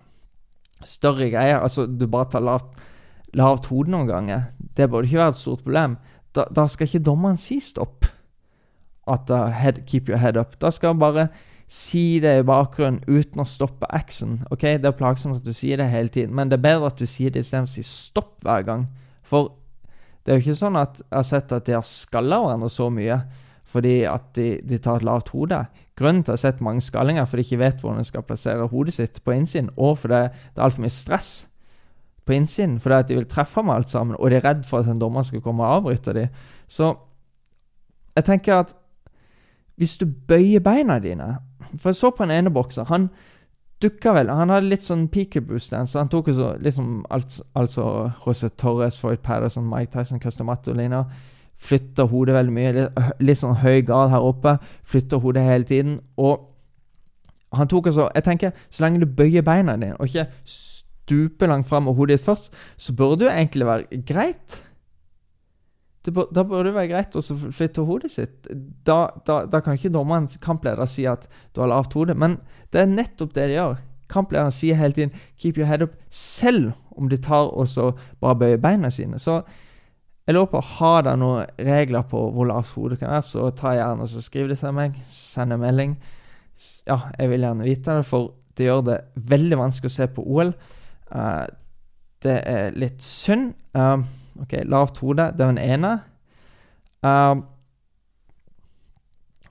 større 0.84 1.30
greie, 1.32 1.56
altså 1.56 1.86
du 1.86 2.06
bare 2.10 2.28
tar 2.32 2.44
lavt, 2.44 2.82
lavt 3.36 3.70
hode 3.72 3.92
noen 3.92 4.10
ganger, 4.10 4.50
det 4.76 4.90
burde 4.90 5.08
ikke 5.08 5.22
være 5.22 5.34
et 5.34 5.40
stort 5.40 5.64
problem. 5.64 5.96
Da, 6.36 6.44
da 6.50 6.66
skal 6.68 6.88
ikke 6.88 7.06
dommeren 7.06 7.40
si 7.40 7.60
stopp 7.62 8.08
at 9.10 9.30
uh, 9.30 9.48
head, 9.52 9.84
keep 9.86 10.08
your 10.08 10.18
head 10.18 10.36
up. 10.40 10.58
Da 10.60 10.70
skal 10.72 10.94
han 10.94 11.02
bare 11.02 11.28
si 11.70 12.20
det 12.20 12.38
i 12.38 12.46
bakgrunnen 12.46 13.02
uten 13.08 13.42
å 13.42 13.48
stoppe 13.48 13.88
action. 13.90 14.42
Ok, 14.52 14.62
Det 14.80 14.88
er 14.88 14.96
plagsomt 14.96 15.40
at 15.40 15.46
du 15.46 15.52
sier 15.56 15.80
det 15.80 15.90
hele 15.92 16.12
tiden, 16.12 16.34
men 16.34 16.50
det 16.50 16.58
er 16.58 16.68
bedre 16.68 16.92
at 16.92 17.00
du 17.00 17.06
sier 17.08 17.32
det 17.32 17.44
istedenfor 17.44 17.72
å 17.72 17.76
si 17.76 17.86
stopp 17.88 18.34
hver 18.44 18.66
gang. 18.66 18.88
For 19.24 19.54
det 20.24 20.32
er 20.32 20.38
jo 20.38 20.44
ikke 20.46 20.58
sånn 20.58 20.76
at 20.80 21.00
jeg 21.02 21.16
har 21.18 21.26
sett 21.28 21.52
at 21.52 21.66
de 21.66 21.76
har 21.76 21.84
skalla 21.84 22.40
hverandre 22.42 22.70
så 22.72 22.88
mye 22.92 23.18
fordi 23.74 24.02
at 24.08 24.26
de, 24.36 24.48
de 24.64 24.76
tar 24.78 25.00
et 25.00 25.06
lavt 25.08 25.30
hode. 25.32 25.56
Grunnen 25.96 26.20
til 26.22 26.34
at 26.34 26.36
jeg 26.36 26.50
har 26.50 26.52
sett 26.52 26.64
mange 26.64 26.84
skallinger 26.84 27.26
fordi 27.28 27.42
de 27.42 27.48
ikke 27.48 27.62
vet 27.62 27.80
hvordan 27.82 28.02
de 28.02 28.08
skal 28.08 28.26
plassere 28.28 28.68
hodet 28.70 28.94
sitt 28.96 29.20
på 29.24 29.34
innsiden, 29.34 29.70
og 29.76 29.98
fordi 30.02 30.20
det 30.28 30.60
er 30.60 30.66
altfor 30.66 30.84
mye 30.84 30.94
stress 30.94 31.32
på 32.24 32.36
innsiden 32.36 32.78
fordi 32.80 32.98
at 33.00 33.08
de 33.08 33.18
vil 33.18 33.28
treffe 33.28 33.64
med 33.64 33.74
alt 33.74 33.92
sammen, 33.92 34.16
og 34.18 34.30
de 34.30 34.38
er 34.38 34.44
redd 34.44 34.64
for 34.68 34.84
at 34.84 34.88
en 34.92 35.00
dommer 35.00 35.24
skal 35.26 35.42
komme 35.44 35.64
og 35.64 35.80
avbryte 35.80 36.16
dem. 36.16 36.40
Så 36.68 36.94
jeg 38.14 38.28
tenker 38.28 38.62
at 38.62 38.74
hvis 39.76 39.96
du 39.98 40.06
bøyer 40.06 40.62
beina 40.62 41.00
dine 41.02 41.36
For 41.80 41.88
jeg 41.90 41.96
så 41.96 42.10
på 42.14 42.22
en 42.22 42.30
ene 42.30 42.52
bokser. 42.52 42.84
Han 42.86 43.08
dukka 43.84 44.14
vel 44.16 44.32
Han 44.32 44.52
hadde 44.52 44.70
litt 44.70 44.86
sånn 44.86 45.06
peekaboo-dance, 45.12 45.92
så 45.92 46.02
han 46.02 46.10
tok 46.12 46.32
så, 46.34 46.54
liksom 46.64 47.04
alt, 47.14 47.38
altså 47.58 47.84
José 48.24 48.50
Torres, 48.60 48.98
Floyd 49.00 49.22
Patterson, 49.24 49.68
Mike 49.70 49.92
Tyson, 49.92 50.22
Customato 50.22 50.74
Lina. 50.74 51.04
Flytter 51.64 52.08
hodet 52.10 52.34
veldig 52.36 52.54
mye. 52.54 52.72
Litt, 52.76 53.04
litt 53.24 53.40
sånn 53.40 53.60
høy 53.62 53.84
gard 53.86 54.12
her 54.12 54.24
oppe. 54.24 54.56
Flytter 54.90 55.22
hodet 55.22 55.46
hele 55.46 55.68
tiden. 55.68 55.98
Og 56.20 56.50
han 57.54 57.70
tok 57.70 57.86
altså 57.92 58.08
Jeg 58.14 58.26
tenker, 58.26 58.54
så 58.70 58.84
lenge 58.84 59.04
du 59.04 59.06
bøyer 59.06 59.44
beina 59.46 59.76
dine, 59.78 59.94
og 59.96 60.10
ikke 60.10 60.26
stuper 60.44 61.50
langt 61.50 61.68
fram 61.68 61.86
med 61.88 61.94
hodet 61.94 62.18
ditt 62.18 62.26
først, 62.26 62.52
så 62.76 62.94
burde 62.96 63.22
det 63.22 63.28
jo 63.28 63.34
egentlig 63.34 63.66
være 63.68 64.02
greit. 64.08 64.62
Da 66.04 66.44
burde 66.44 66.66
det 66.68 66.74
være 66.76 66.90
greit 66.90 67.16
å 67.16 67.22
flytte 67.24 67.86
hodet 67.88 68.12
sitt. 68.12 68.48
Da, 68.84 69.08
da, 69.24 69.44
da 69.48 69.60
kan 69.64 69.78
ikke 69.78 69.92
dommeren, 69.94 70.28
kampleder, 70.42 70.84
si 70.90 71.06
at 71.08 71.24
du 71.54 71.62
har 71.62 71.70
lavt 71.72 71.96
hode. 71.96 72.16
Men 72.18 72.38
det 72.74 72.82
er 72.82 72.90
nettopp 72.92 73.32
det 73.36 73.48
de 73.48 73.56
gjør. 73.56 73.78
Kamplederen 74.12 74.52
sier 74.52 74.76
hele 74.76 74.92
tiden 74.92 75.14
'keep 75.38 75.58
your 75.58 75.66
head 75.66 75.82
up', 75.82 75.96
selv 76.10 76.72
om 76.96 77.08
de 77.08 77.16
tar 77.16 77.48
og 77.48 77.68
så 77.68 77.92
bare 78.20 78.36
bøyer 78.36 78.60
beina 78.60 78.90
sine. 78.90 79.18
Så 79.18 79.42
jeg 80.26 80.34
lurer 80.34 80.46
på 80.46 80.60
har 80.60 81.02
dere 81.02 81.16
noen 81.16 81.46
regler 81.58 82.02
på 82.02 82.20
hvor 82.32 82.46
lavt 82.48 82.74
hodet 82.76 82.98
kan 82.98 83.10
være, 83.10 83.22
så 83.22 83.50
ta 83.50 83.74
gjerne 83.74 84.02
og 84.02 84.08
så 84.08 84.22
skriv 84.22 84.48
det 84.48 84.58
til 84.58 84.72
meg. 84.72 85.00
Send 85.08 85.52
en 85.52 85.60
melding. 85.60 85.96
Ja, 86.86 86.98
jeg 87.18 87.30
vil 87.30 87.40
gjerne 87.40 87.64
vite 87.64 87.96
det, 87.96 88.06
for 88.06 88.32
det 88.56 88.66
gjør 88.66 88.84
det 88.86 89.00
veldig 89.14 89.58
vanskelig 89.58 89.90
å 89.90 89.96
se 89.96 90.06
på 90.06 90.22
OL. 90.22 90.54
Uh, 91.10 91.46
det 92.22 92.42
er 92.46 92.70
litt 92.78 93.02
synd. 93.02 93.54
Uh, 93.74 94.04
Ok, 94.40 94.52
Lavt 94.64 94.98
hode, 94.98 95.30
det 95.36 95.40
er 95.40 95.52
den 95.52 95.58
ene. 95.58 95.92
Uh, 97.04 97.44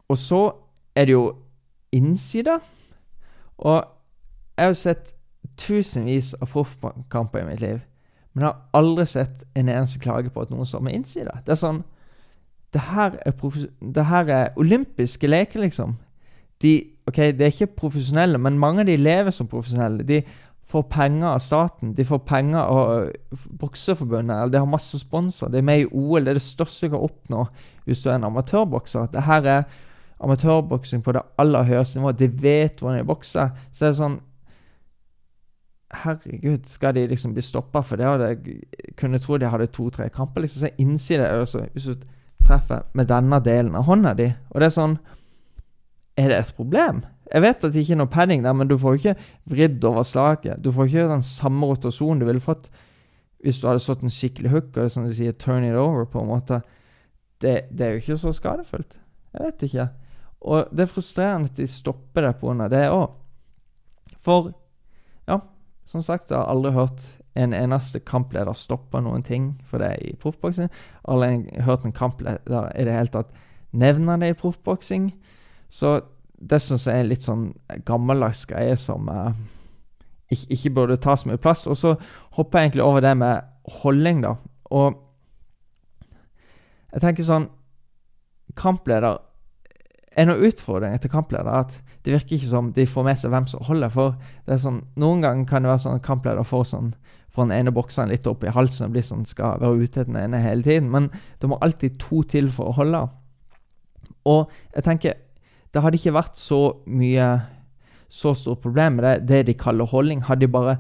og 0.09 0.17
så 0.17 0.51
er 0.95 1.05
det 1.05 1.15
jo 1.15 1.35
innsida. 1.91 2.59
Og 3.57 3.83
jeg 4.57 4.65
har 4.65 4.77
sett 4.77 5.13
tusenvis 5.57 6.33
av 6.41 6.49
proffkamper 6.53 7.43
i 7.43 7.47
mitt 7.47 7.61
liv, 7.61 7.81
men 8.33 8.45
jeg 8.45 8.49
har 8.49 8.79
aldri 8.79 9.05
sett 9.09 9.43
en 9.55 9.69
eneste 9.69 10.01
klage 10.01 10.31
på 10.33 10.41
at 10.41 10.53
noen 10.53 10.65
står 10.65 10.81
med 10.85 10.97
innsida. 10.97 11.39
Det 11.45 11.53
er 11.55 11.61
sånn 11.61 11.83
Det 12.73 12.81
her 12.81 13.19
er, 13.21 13.33
det 13.93 14.03
her 14.09 14.29
er 14.33 14.55
olympiske 14.57 15.27
leker, 15.27 15.61
liksom. 15.61 15.91
De, 16.61 16.71
ok, 17.05 17.17
De 17.37 17.45
er 17.45 17.51
ikke 17.51 17.75
profesjonelle, 17.77 18.39
men 18.41 18.57
mange 18.57 18.81
av 18.81 18.87
de 18.87 18.95
lever 18.97 19.29
som 19.31 19.47
profesjonelle. 19.47 20.01
De 20.03 20.23
får 20.65 20.83
penger 20.89 21.27
av 21.27 21.39
staten. 21.39 21.93
De 21.93 22.05
får 22.05 22.19
penger 22.19 22.59
av 22.59 23.09
Bokseforbundet. 23.59 24.35
eller 24.35 24.51
De 24.51 24.57
har 24.57 24.65
masse 24.65 24.99
sponsorer. 24.99 25.51
De 25.51 25.57
er 25.57 25.61
med 25.61 25.79
i 25.79 25.89
OL. 25.91 26.23
Det 26.23 26.33
er 26.33 26.39
det 26.39 26.45
største 26.45 26.87
du 26.87 26.95
kan 26.95 27.07
oppnå 27.09 27.47
hvis 27.85 28.03
du 28.03 28.09
er 28.09 28.15
en 28.15 28.29
amatørbokser. 28.29 29.09
Det 29.11 29.25
her 29.27 29.43
er 29.43 29.63
amatørboksing 30.23 31.03
på 31.03 31.11
det 31.11 31.21
aller 31.37 31.63
høyeste 31.67 31.99
nivået. 31.99 32.19
De 32.19 32.29
vet 32.43 32.79
hvordan 32.79 32.99
de 32.99 33.07
bokser. 33.07 33.51
Så 33.71 33.85
det 33.85 33.91
er 33.91 33.99
sånn 34.01 34.21
Herregud, 35.93 36.65
skal 36.65 36.95
de 36.95 37.03
liksom 37.05 37.35
bli 37.35 37.41
stoppa 37.45 37.83
for 37.85 38.01
det? 38.01 38.07
Jeg 38.23 38.95
kunne 38.97 39.19
tro 39.21 39.37
de 39.37 39.45
hadde 39.45 39.67
to-tre 39.69 40.07
kamper. 40.09 40.41
liksom, 40.41 40.59
så 40.59 40.69
innside 40.81 41.27
også, 41.29 41.67
Hvis 41.73 41.83
du 41.83 41.95
treffer 42.45 42.81
med 42.93 43.07
denne 43.07 43.39
delen 43.39 43.75
av 43.75 43.83
hånda 43.83 44.13
di 44.13 44.33
Og 44.49 44.59
det 44.59 44.65
er 44.65 44.73
sånn 44.73 44.97
Er 46.17 46.29
det 46.29 46.39
et 46.39 46.53
problem? 46.55 47.03
Jeg 47.33 47.41
vet 47.41 47.63
at 47.65 47.73
det 47.73 47.81
ikke 47.81 47.95
er 47.95 48.01
noe 48.03 48.13
padding 48.13 48.43
der, 48.45 48.53
men 48.53 48.69
du 48.69 48.75
får 48.77 48.99
ikke 48.99 49.15
vridd 49.49 49.85
over 49.89 50.05
slaget. 50.05 50.61
Du 50.61 50.71
får 50.71 50.89
ikke 50.89 51.07
den 51.09 51.25
samme 51.25 51.69
rotasjonen 51.69 52.21
du 52.21 52.27
ville 52.29 52.43
fått 52.43 52.69
hvis 53.43 53.57
du 53.59 53.65
hadde 53.67 53.81
slått 53.83 54.05
en 54.05 54.13
skikkelig 54.13 54.53
hook 54.53 54.77
og 54.79 54.91
som 54.91 55.03
de 55.03 55.15
sier 55.15 55.33
'turn 55.33 55.65
it 55.67 55.75
over'. 55.75 56.05
på 56.05 56.21
en 56.21 56.27
måte. 56.27 56.61
Det, 57.41 57.67
det 57.71 57.81
er 57.81 57.89
jo 57.91 57.99
ikke 57.99 58.17
så 58.17 58.31
skadefullt. 58.31 58.99
Jeg 59.33 59.45
vet 59.45 59.63
ikke. 59.63 59.89
Og 60.41 60.67
det 60.71 60.79
er 60.79 60.93
frustrerende 60.93 61.49
at 61.51 61.57
de 61.57 61.67
stopper 61.67 62.21
det 62.21 62.35
pga. 62.39 62.67
det 62.69 62.89
òg. 62.89 63.11
For 64.17 64.53
ja, 65.27 65.39
som 65.85 66.01
sagt, 66.01 66.31
jeg 66.31 66.37
har 66.37 66.45
aldri 66.45 66.71
hørt 66.71 67.19
en 67.35 67.53
eneste 67.53 67.99
kampleder 67.99 68.53
stoppe 68.53 69.01
noen 69.01 69.23
ting 69.23 69.61
for 69.65 69.77
det 69.77 69.97
i 70.01 70.15
proffboksing. 70.15 70.69
Aldri 71.03 71.61
hørt 71.61 71.85
en 71.85 71.91
kampleder 71.91 72.71
i 72.79 72.83
det 72.83 72.93
hele 72.93 73.07
tatt 73.07 73.33
nevne 73.73 74.19
det 74.21 74.29
i 74.29 74.37
proffboksing. 74.37 75.11
Så 75.69 76.01
det 76.37 76.59
syns 76.61 76.87
jeg 76.87 76.97
er 76.97 77.03
en 77.05 77.11
litt 77.11 77.25
sånn 77.25 77.43
gammeldags 77.87 78.43
greie 78.49 78.75
som 78.79 79.07
uh, 79.09 79.31
ikke, 80.31 80.47
ikke, 80.55 80.73
burde 80.75 80.99
ta 81.01 81.15
så 81.17 81.29
mye 81.29 81.41
plass. 81.41 81.65
Og 81.69 81.77
så 81.79 81.95
hopper 82.37 82.59
jeg 82.59 82.71
egentlig 82.71 82.85
over 82.85 83.05
det 83.05 83.13
med 83.19 83.43
holdning, 83.81 84.23
da. 84.25 84.35
Og 84.73 84.99
jeg 86.93 87.01
tenker 87.01 87.25
sånn 87.25 87.47
Kampleder 88.53 89.17
En 90.13 90.29
av 90.29 90.43
utfordringene 90.45 91.01
til 91.01 91.09
kampleder 91.09 91.47
er 91.49 91.63
at 91.63 91.71
det 92.05 92.11
virker 92.13 92.35
ikke 92.35 92.49
som 92.51 92.67
de 92.75 92.83
får 92.85 93.05
med 93.07 93.17
seg 93.17 93.31
hvem 93.33 93.47
som 93.49 93.63
holder. 93.65 93.89
For 93.89 94.13
det 94.45 94.53
er 94.53 94.59
sånn, 94.61 94.83
Noen 94.99 95.23
ganger 95.23 95.47
kan 95.49 95.65
det 95.65 95.71
være 95.71 95.81
sånn 95.87 95.97
at 95.97 96.05
kampleder 96.05 96.45
får 96.45 96.67
sånn 96.69 96.91
får 97.33 97.47
den 97.47 97.55
ene 97.55 97.73
bokseren 97.73 98.11
litt 98.13 98.27
opp 98.29 98.43
i 98.45 98.53
halsen 98.53 98.87
og 98.87 98.93
blir 98.93 99.05
sånn, 99.05 99.25
skal 99.25 99.57
være 99.61 99.87
ute 99.87 100.05
den 100.05 100.19
ene 100.21 100.41
hele 100.43 100.61
tiden. 100.65 100.91
Men 100.93 101.09
det 101.41 101.49
må 101.49 101.57
alltid 101.65 101.97
to 102.01 102.21
til 102.29 102.51
for 102.53 102.69
å 102.69 102.77
holde. 102.77 103.01
Og 104.29 104.51
jeg 104.75 104.85
tenker 104.85 105.17
det 105.73 105.81
hadde 105.81 105.97
ikke 105.97 106.15
vært 106.15 106.37
så 106.37 106.61
mye 106.85 107.27
så 108.13 108.35
stort 108.37 108.61
problem 108.61 108.99
med 108.99 109.05
det, 109.07 109.13
det 109.29 109.45
de 109.47 109.55
kaller 109.57 109.89
holdning. 109.89 110.21
Hadde 110.27 110.45
de 110.45 110.53
bare 110.53 110.77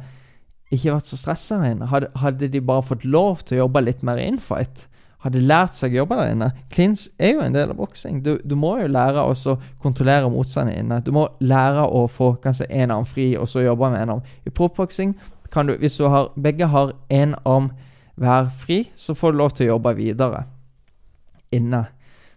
ikke 0.73 0.93
vært 0.93 1.09
så 1.09 1.17
stressa 1.17 1.57
der 1.61 1.73
inne, 1.73 1.89
hadde, 1.89 2.09
hadde, 2.21 2.49
de 2.49 2.61
bare 2.61 2.85
fått 2.85 3.05
lov 3.05 3.43
til 3.45 3.57
å 3.57 3.63
jobbe 3.63 3.83
litt 3.85 4.03
mer 4.05 4.21
infight, 4.21 4.87
hadde 5.23 5.41
lært 5.41 5.77
seg 5.77 5.93
å 5.93 6.01
jobbe 6.01 6.17
der 6.19 6.33
inne 6.33 6.49
Klins 6.73 7.05
er 7.21 7.37
jo 7.37 7.43
en 7.45 7.55
del 7.55 7.71
av 7.71 7.77
boksing. 7.79 8.19
Du, 8.25 8.33
du, 8.43 8.57
må 8.59 8.73
jo 8.81 8.89
lære 8.91 9.23
å 9.23 9.55
kontrollere 9.81 10.31
motstanderen 10.33 10.83
inne. 10.83 10.99
Du 11.05 11.13
må 11.15 11.29
lære 11.39 11.85
å 11.87 12.03
få 12.11 12.33
kanskje 12.43 12.67
én 12.67 12.91
arm 12.91 13.07
fri, 13.07 13.31
og 13.39 13.47
så 13.49 13.63
jobbe 13.63 13.93
med 13.93 14.03
en 14.03 14.17
arm. 14.17 14.25
I 14.43 14.51
proffboksing 14.51 15.15
kan 15.53 15.69
du, 15.69 15.77
hvis 15.79 15.95
du 16.01 16.09
har, 16.11 16.31
begge 16.35 16.67
har 16.67 16.95
én 17.13 17.37
arm 17.47 17.71
hver 18.19 18.49
fri, 18.51 18.83
så 18.99 19.15
får 19.17 19.33
du 19.33 19.39
lov 19.39 19.55
til 19.55 19.67
å 19.67 19.75
jobbe 19.75 19.95
videre 19.97 20.43
inne. 21.55 21.85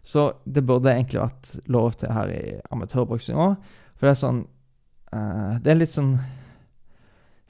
Så 0.07 0.29
det 0.45 0.63
burde 0.67 0.93
egentlig 0.93 1.21
vært 1.25 1.53
lov 1.73 1.97
til 1.99 2.13
her 2.15 2.31
i 2.31 2.43
amatørboksing 2.71 3.39
òg. 3.43 3.57
For 3.97 4.07
det 4.07 4.13
er 4.13 4.21
sånn 4.21 4.43
uh, 5.11 5.57
Det 5.63 5.73
er 5.73 5.81
litt 5.81 5.95
sånn 5.95 6.17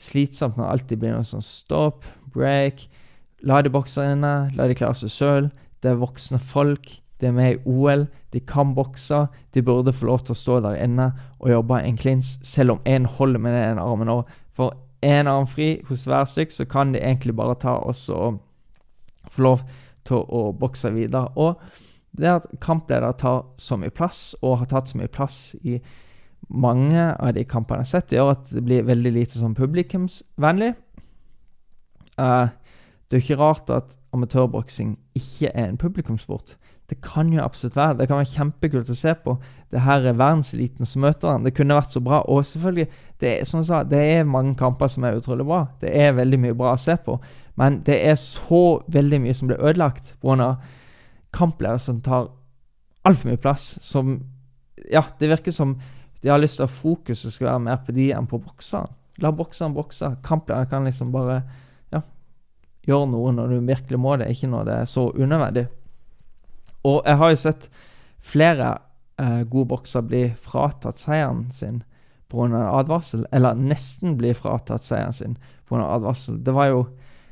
slitsomt 0.00 0.56
når 0.56 0.64
det 0.64 0.72
alltid 0.72 1.00
blir 1.02 1.14
noe 1.16 1.26
sånn 1.26 1.44
stopp, 1.44 2.04
break. 2.32 2.86
La 3.48 3.62
de 3.64 3.72
bokse 3.72 4.04
inne, 4.04 4.34
la 4.56 4.68
de 4.68 4.76
klare 4.76 4.96
seg 4.96 5.12
sjøl. 5.12 5.50
Det 5.84 5.92
er 5.92 6.00
voksne 6.00 6.40
folk. 6.40 6.98
De 7.20 7.28
er 7.28 7.36
med 7.36 7.54
i 7.54 7.60
OL. 7.68 8.06
De 8.32 8.42
kan 8.44 8.75
bokse. 8.76 9.22
De 9.56 9.62
burde 9.64 9.94
få 9.96 10.08
lov 10.08 10.25
til 10.25 10.36
å 10.36 10.40
stå 10.40 10.58
der 10.64 10.80
inne 10.84 11.10
og 11.40 11.52
jobbe 11.52 11.80
en 11.80 12.00
klins, 12.00 12.36
selv 12.44 12.76
om 12.76 12.82
én 12.88 13.08
holder 13.08 13.40
med 13.40 13.56
den 13.56 13.70
ene 13.70 13.84
armen 13.84 14.12
òg. 14.12 14.32
For 14.56 14.76
én 15.04 15.28
arm 15.30 15.48
fri 15.48 15.76
hos 15.88 16.04
hver 16.08 16.28
stykk, 16.28 16.52
så 16.52 16.68
kan 16.68 16.92
de 16.92 17.00
egentlig 17.00 17.36
bare 17.36 17.56
ta 17.60 17.78
oss 17.84 18.08
og 18.12 18.40
få 19.32 19.44
lov 19.44 19.64
til 20.06 20.25
å 20.25 20.50
bokse 20.56 20.92
videre. 20.94 21.32
Og 21.36 21.60
det 22.16 22.28
er 22.28 22.40
at 22.40 22.50
kampledere 22.62 23.12
tar 23.20 23.44
så 23.61 23.78
mye 23.80 23.94
plass, 23.94 24.35
og 24.42 24.61
har 24.62 24.70
tatt 24.70 24.90
så 24.90 25.00
mye 25.00 25.12
plass 25.12 25.54
i 25.62 25.80
mange 26.49 27.08
av 27.14 27.32
de 27.35 27.44
kampene 27.49 27.82
jeg 27.82 27.88
har 27.88 27.92
sett, 27.94 28.14
gjør 28.14 28.35
at 28.37 28.52
det 28.54 28.62
blir 28.66 28.87
veldig 28.87 29.12
lite 29.16 29.40
sånn 29.40 29.56
publikumsvennlig. 29.58 30.75
Uh, 32.16 32.52
det 33.06 33.16
er 33.16 33.20
jo 33.20 33.25
ikke 33.25 33.40
rart 33.40 33.73
at 33.75 33.96
amatørboksing 34.14 34.96
ikke 35.18 35.50
er 35.52 35.68
en 35.70 35.80
publikumssport. 35.80 36.56
Det 36.90 37.00
kan 37.02 37.32
jo 37.35 37.42
absolutt 37.42 37.76
være. 37.76 37.99
Det 37.99 38.06
kan 38.08 38.20
være 38.20 38.30
kjempekult 38.30 38.90
å 38.90 38.96
se 38.96 39.12
på. 39.25 39.35
Det 39.75 39.82
her 39.82 40.06
er 40.06 40.18
verdenseliten 40.18 40.87
som 40.87 41.02
møter 41.02 41.32
han. 41.32 41.46
Det 41.46 41.54
kunne 41.56 41.75
vært 41.75 41.94
så 41.94 42.02
bra. 42.02 42.20
Og 42.30 42.46
selvfølgelig, 42.46 42.87
det 43.20 43.30
er, 43.32 43.44
som 43.49 43.58
jeg 43.61 43.68
sa, 43.70 43.82
det 43.82 44.02
er 44.12 44.28
mange 44.28 44.54
kamper 44.58 44.90
som 44.92 45.04
er 45.04 45.18
utrolig 45.18 45.46
bra. 45.46 45.64
Det 45.82 45.90
er 45.90 46.14
veldig 46.14 46.38
mye 46.44 46.58
bra 46.58 46.76
å 46.76 46.80
se 46.80 46.94
på. 47.02 47.18
Men 47.58 47.80
det 47.87 47.99
er 48.06 48.14
så 48.23 48.62
veldig 48.92 49.20
mye 49.25 49.35
som 49.35 49.50
blir 49.50 49.62
ødelagt 49.62 50.14
pga. 50.23 50.52
Kampledere 51.36 51.82
som 51.82 52.00
tar 52.04 52.30
altfor 53.06 53.30
mye 53.30 53.42
plass. 53.42 53.76
Som 53.84 54.18
Ja, 54.92 55.04
det 55.18 55.28
virker 55.28 55.52
som 55.52 55.78
de 56.22 56.28
har 56.28 56.38
lyst 56.38 56.58
til 56.58 56.66
at 56.66 56.74
fokuset 56.74 57.32
skal 57.32 57.46
være 57.46 57.62
mer 57.64 57.80
på 57.86 57.92
de 57.96 58.10
enn 58.12 58.26
på 58.28 58.38
bokseren. 58.42 58.92
La 59.22 59.30
bokseren 59.32 59.74
bokse. 59.76 60.16
Kamplederen 60.24 60.68
kan 60.68 60.84
liksom 60.84 61.12
bare 61.12 61.40
ja, 61.92 62.02
gjøre 62.86 63.08
noe 63.12 63.32
når 63.32 63.52
du 63.52 63.68
virkelig 63.68 64.00
må 64.00 64.16
det, 64.20 64.30
ikke 64.32 64.50
når 64.52 64.64
det 64.68 64.78
er 64.80 64.90
så 64.90 65.06
unødvendig. 65.14 65.66
Og 66.84 67.02
jeg 67.06 67.20
har 67.20 67.32
jo 67.32 67.40
sett 67.40 67.68
flere 68.26 68.72
eh, 69.22 69.42
gode 69.48 69.70
bokser 69.72 70.04
bli 70.06 70.24
fratatt 70.40 71.00
seieren 71.00 71.46
sin 71.54 71.82
pga. 72.32 72.64
advarsel, 72.74 73.26
eller 73.32 73.54
nesten 73.54 74.16
bli 74.18 74.34
fratatt 74.34 74.84
seieren 74.84 75.14
sin 75.16 75.38
pga. 75.68 75.84
advarsel. 75.94 76.42
Det 76.44 76.54
var 76.54 76.72
jo 76.72 76.86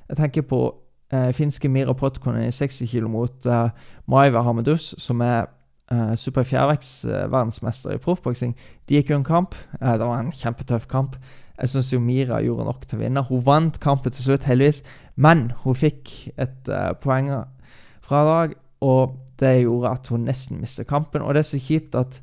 Jeg 0.08 0.16
tenker 0.16 0.42
på 0.42 0.84
eh, 1.14 1.30
finske 1.37 1.71
Mira 1.71 1.94
Potkonen 1.94 2.49
i 2.49 2.52
60 2.54 2.90
kg 2.90 3.11
mot 3.11 3.47
eh, 3.47 3.71
Maiva 4.11 4.42
Hamedus, 4.47 4.92
som 5.00 5.23
er 5.25 5.47
eh, 5.92 6.14
super 6.21 6.47
fjærvekts-verdensmester 6.49 7.94
uh, 7.94 7.97
i 7.97 8.02
proffboksing. 8.02 8.54
De 8.88 8.99
gikk 8.99 9.12
jo 9.12 9.21
en 9.21 9.26
kamp. 9.26 9.56
Uh, 9.80 9.94
det 9.94 10.04
var 10.04 10.21
en 10.21 10.35
kjempetøff 10.35 10.87
kamp. 10.90 11.18
Jeg 11.54 11.71
syns 11.71 11.92
Mira 12.02 12.40
gjorde 12.42 12.66
nok 12.66 12.87
til 12.87 12.99
å 12.99 13.02
vinne. 13.04 13.26
Hun 13.28 13.44
vant 13.47 13.80
kampen 13.83 14.14
til 14.14 14.26
slutt, 14.26 14.47
heldigvis, 14.49 14.83
men 15.14 15.52
hun 15.62 15.78
fikk 15.78 16.14
et 16.35 16.71
uh, 16.71 16.92
poeng 16.99 17.30
fra 18.04 18.25
dag, 18.28 18.56
og 18.85 19.21
det 19.40 19.61
gjorde 19.62 19.92
at 19.97 20.09
hun 20.12 20.26
nesten 20.28 20.61
mistet 20.62 20.88
kampen. 20.90 21.23
Og 21.23 21.35
det 21.35 21.44
er 21.44 21.52
så 21.54 21.61
kjipt 21.62 21.94
at 21.99 22.18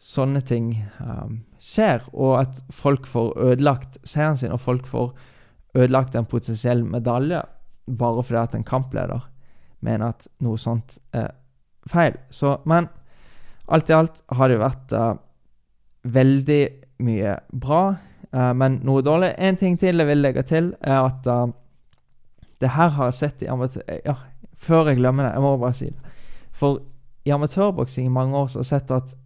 sånne 0.00 0.40
ting 0.48 0.72
um, 1.00 1.40
skjer, 1.60 2.04
og 2.12 2.38
at 2.40 2.60
folk 2.72 3.08
får 3.08 3.34
ødelagt 3.50 3.98
seieren 4.04 4.38
sin, 4.40 4.52
og 4.52 4.62
folk 4.62 4.86
får 4.88 5.10
ødelagt 5.76 6.16
en 6.16 6.28
potensiell 6.28 6.84
medalje 6.88 7.42
bare 7.98 8.22
fordi 8.22 8.40
at 8.40 8.54
en 8.54 8.66
kampleder 8.66 9.26
mener 9.80 10.12
at 10.12 10.28
noe 10.44 10.58
sånt 10.60 10.98
er 11.16 11.32
feil. 11.88 12.16
Så, 12.30 12.58
men 12.68 12.88
alt 13.70 13.90
i 13.90 13.96
alt 13.96 14.22
har 14.36 14.50
det 14.50 14.60
vært 14.60 14.92
uh, 14.92 15.14
veldig 16.04 16.60
mye 17.06 17.36
bra, 17.52 17.82
uh, 18.34 18.52
men 18.56 18.80
noe 18.86 19.04
dårlig. 19.06 19.32
En 19.38 19.58
ting 19.60 19.78
til 19.80 20.02
jeg 20.02 20.10
vil 20.10 20.22
legge 20.24 20.44
til, 20.48 20.74
er 20.80 21.06
at 21.06 21.30
uh, 21.30 21.48
det 22.60 22.74
her 22.76 22.92
har 22.96 23.10
jeg 23.10 23.18
sett 23.20 23.44
i 23.46 23.50
amatør... 23.50 23.86
Ja, 24.04 24.18
før 24.60 24.90
jeg 24.90 25.00
glemmer 25.00 25.24
det, 25.24 25.32
jeg 25.32 25.44
må 25.44 25.56
bare 25.56 25.76
si 25.78 25.88
det. 25.88 26.16
For 26.52 26.82
i 27.24 27.32
amatørboksing 27.32 28.08
i 28.08 28.12
mange 28.12 28.36
år 28.36 28.50
så 28.50 28.60
har 28.60 28.66
jeg 28.66 28.72
sett 28.74 28.94
at 28.96 29.16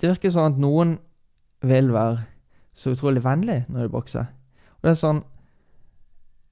det 0.00 0.08
virker 0.14 0.32
sånn 0.32 0.54
at 0.54 0.60
noen 0.60 0.94
vil 1.60 1.90
være 1.92 2.22
så 2.72 2.94
utrolig 2.94 3.20
vennlig 3.24 3.66
når 3.68 3.84
de 3.84 3.92
bokser. 3.92 4.30
Og 4.80 4.88
det 4.88 4.94
er 4.94 5.02
sånn 5.02 5.20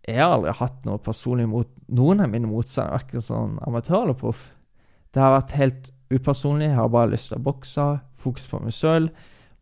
Jeg 0.08 0.22
har 0.22 0.38
aldri 0.38 0.54
hatt 0.56 0.86
noe 0.88 1.00
personlig 1.04 1.44
mot 1.50 1.68
noen 1.92 2.22
av 2.24 2.30
mine 2.32 2.48
motstandere, 2.48 3.02
verken 3.02 3.24
sånn 3.24 3.58
amatør 3.66 4.06
eller 4.06 4.16
proff. 4.16 4.46
Det 5.12 5.20
har 5.20 5.34
vært 5.34 5.56
helt 5.58 5.90
upersonlig. 6.08 6.70
Jeg 6.70 6.78
har 6.78 6.88
bare 6.92 7.12
lyst 7.12 7.28
til 7.32 7.40
å 7.40 7.44
bokse, 7.44 7.86
fokus 8.16 8.48
på 8.48 8.60
meg 8.62 8.76
sjøl. 8.76 9.10